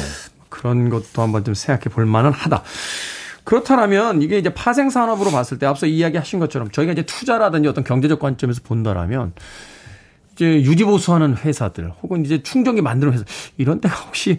[0.49, 2.63] 그런 것도 한번 좀 생각해 볼 만은 하다.
[3.43, 8.19] 그렇다면 이게 이제 파생 산업으로 봤을 때 앞서 이야기하신 것처럼 저희가 이제 투자라든지 어떤 경제적
[8.19, 9.33] 관점에서 본다라면
[10.35, 13.23] 이제 유지보수하는 회사들 혹은 이제 충전기 만드는 회사
[13.57, 14.37] 이런 데가 혹시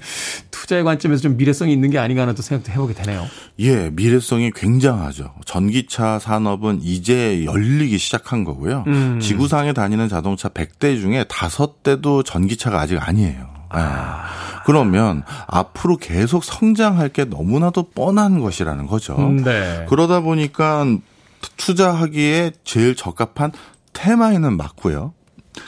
[0.50, 3.26] 투자의 관점에서 좀 미래성이 있는 게 아닌가 하는 또 생각도 해보게 되네요.
[3.60, 5.32] 예, 미래성이 굉장하죠.
[5.46, 8.84] 전기차 산업은 이제 열리기 시작한 거고요.
[8.86, 9.20] 음.
[9.20, 13.56] 지구상에 다니는 자동차 100대 중에 5대도 전기차가 아직 아니에요.
[13.74, 13.78] 예.
[13.80, 14.26] 아.
[14.66, 19.16] 그러면 앞으로 계속 성장할 게 너무나도 뻔한 것이라는 거죠.
[19.16, 19.86] 음, 네.
[19.88, 20.84] 그러다 보니까
[21.56, 23.52] 투자하기에 제일 적합한
[23.92, 25.14] 테마에는 맞고요.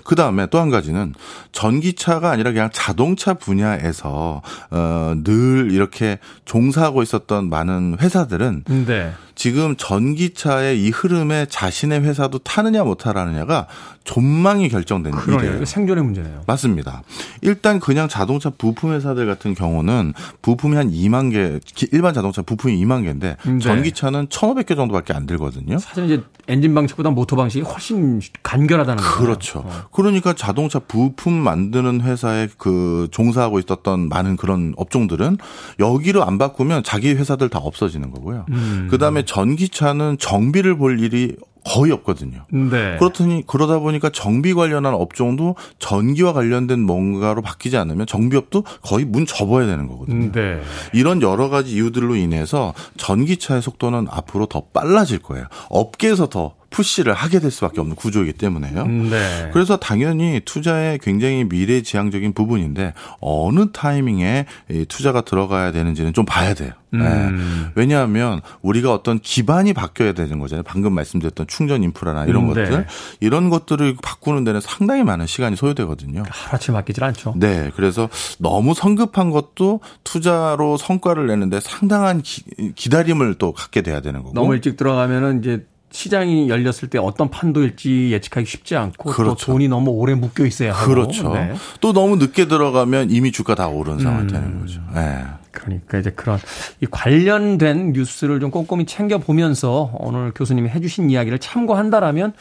[0.05, 1.15] 그 다음에 또 한 가지는
[1.53, 9.13] 전기차가 아니라 그냥 자동차 분야에서 어 늘 이렇게 종사하고 있었던 많은 회사들은 네.
[9.39, 13.69] 지금 전기차의 이 흐름에 자신의 회사도 타느냐 못하느냐가
[14.03, 15.65] 존망이 결정된 일이에요.
[15.65, 16.43] 생존의 문제네요.
[16.47, 17.03] 맞습니다.
[17.43, 20.13] 일단 그냥 자동차 부품 회사들 같은 경우는
[20.43, 21.61] 부품이 한 2만 개,
[21.93, 23.59] 일반 자동차 부품이 2만 개인데 네.
[23.61, 25.79] 전기차는 1,500개 정도밖에 안 들거든요.
[25.79, 29.19] 사실 이제 엔진 방식보다 모터 방식이 훨씬 간결하다는 거죠.
[29.19, 29.59] 그렇죠.
[29.61, 29.89] 어.
[29.93, 35.37] 그러니까 자동차 부품 만드는 회사에 그 종사하고 있었던 많은 그런 업종들은
[35.79, 38.47] 여기로 안 바꾸면 자기 회사들 다 없어지는 거고요.
[38.51, 38.89] 음.
[38.91, 42.47] 그다음에 전기차는 정비를 볼 일이 거의 없거든요.
[42.51, 42.97] 네.
[42.99, 49.67] 그렇더니 그러다 보니까 정비 관련한 업종도 전기와 관련된 뭔가로 바뀌지 않으면 정비업도 거의 문 접어야
[49.67, 50.33] 되는 거거든요.
[50.33, 50.63] 네.
[50.95, 55.45] 이런 여러 가지 이유들로 인해서 전기차의 속도는 앞으로 더 빨라질 거예요.
[55.69, 58.87] 업계에서 더 푸시를 하게 될 수밖에 없는 구조이기 때문에요.
[58.87, 59.51] 네.
[59.53, 64.47] 그래서 당연히 투자에 굉장히 미래지향적인 부분인데 어느 타이밍에
[64.89, 66.73] 투자가 들어가야 되는지는 좀 봐야 돼요.
[66.91, 67.01] 네.
[67.01, 67.71] 음.
[67.75, 70.63] 왜냐하면 우리가 어떤 기반이 바뀌어야 되는 거잖아요.
[70.63, 72.65] 방금 말씀드렸던 충전 인프라나 이런 음, 네.
[72.65, 72.87] 것들
[73.21, 76.23] 이런 것들을 바꾸는 데는 상당히 많은 시간이 소요되거든요.
[76.29, 77.35] 하루아침 바뀌질 않죠.
[77.37, 78.09] 네, 그래서
[78.39, 84.35] 너무 성급한 것도 투자로 성과를 내는데 상당한 기, 다림을 또 갖게 돼야 되는 거고.
[84.35, 89.35] 너무 일찍 들어가면은 이제 시장이 열렸을 때 어떤 판도일지 예측하기 쉽지 않고 그렇죠.
[89.47, 91.33] 또 돈이 너무 오래 묶여 있어야 하고 그렇죠.
[91.33, 91.55] 네.
[91.81, 94.27] 또 너무 늦게 들어가면 이미 주가 다 오른 상황이 음.
[94.29, 94.81] 되는 거죠.
[94.95, 95.25] 네.
[95.51, 96.39] 그러니까 이제 그런
[96.81, 102.35] 이 관련된 뉴스를 좀 꼼꼼히 챙겨 보면서 오늘 교수님이 해주신 이야기를 참고한다라면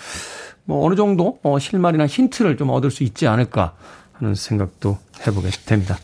[0.65, 3.73] 뭐 어느 정도 어 실마리나 힌트를 좀 얻을 수 있지 않을까
[4.13, 5.97] 하는 생각도 해보게 됩니다.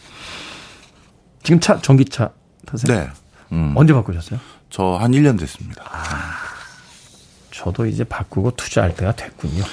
[1.43, 2.31] 지금 차 전기차
[2.65, 2.97] 타세요?
[2.99, 3.09] 네.
[3.51, 3.73] 음.
[3.75, 4.39] 언제 바꾸셨어요?
[4.69, 5.83] 저 한 1년 됐습니다.
[5.91, 6.52] 아.
[7.63, 9.63] 저도 이제 바꾸고 투자할 때가 됐군요.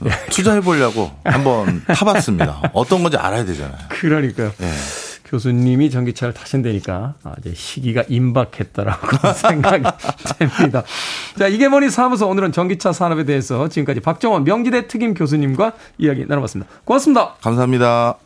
[0.00, 0.10] 네.
[0.30, 2.70] 투자해 보려고 한번 타봤습니다.
[2.72, 3.78] 어떤 건지 알아야 되잖아요.
[3.88, 4.52] 그러니까요.
[4.58, 4.72] 네.
[5.26, 9.84] 교수님이 전기차를 타신다니까 아, 이제 시기가 임박했다라고 생각이
[10.38, 10.82] 됩니다.
[11.38, 16.70] 자, 이게 뭐니 사무소 오늘은 전기차 산업에 대해서 지금까지 박정원 명지대 특임 교수님과 이야기 나눠봤습니다.
[16.84, 17.34] 고맙습니다.
[17.42, 18.25] 감사합니다.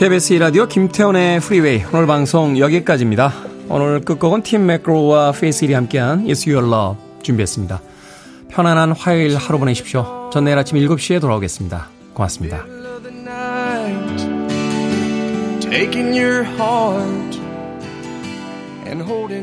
[0.00, 3.34] KBS 라디오 김태훈의 프리웨이 오늘 방송 여기까지입니다.
[3.68, 7.82] 오늘 끝곡은 팀 맥그로와 페이스 힐이 함께한 It's Your Love 준비했습니다.
[8.48, 10.30] 편안한 화요일 하루 보내십시오.
[10.32, 11.90] 전 내일 아침 7시에 돌아오겠습니다.
[12.14, 12.64] 고맙습니다.
[15.68, 17.38] Taking your heart
[18.86, 19.39] and holding.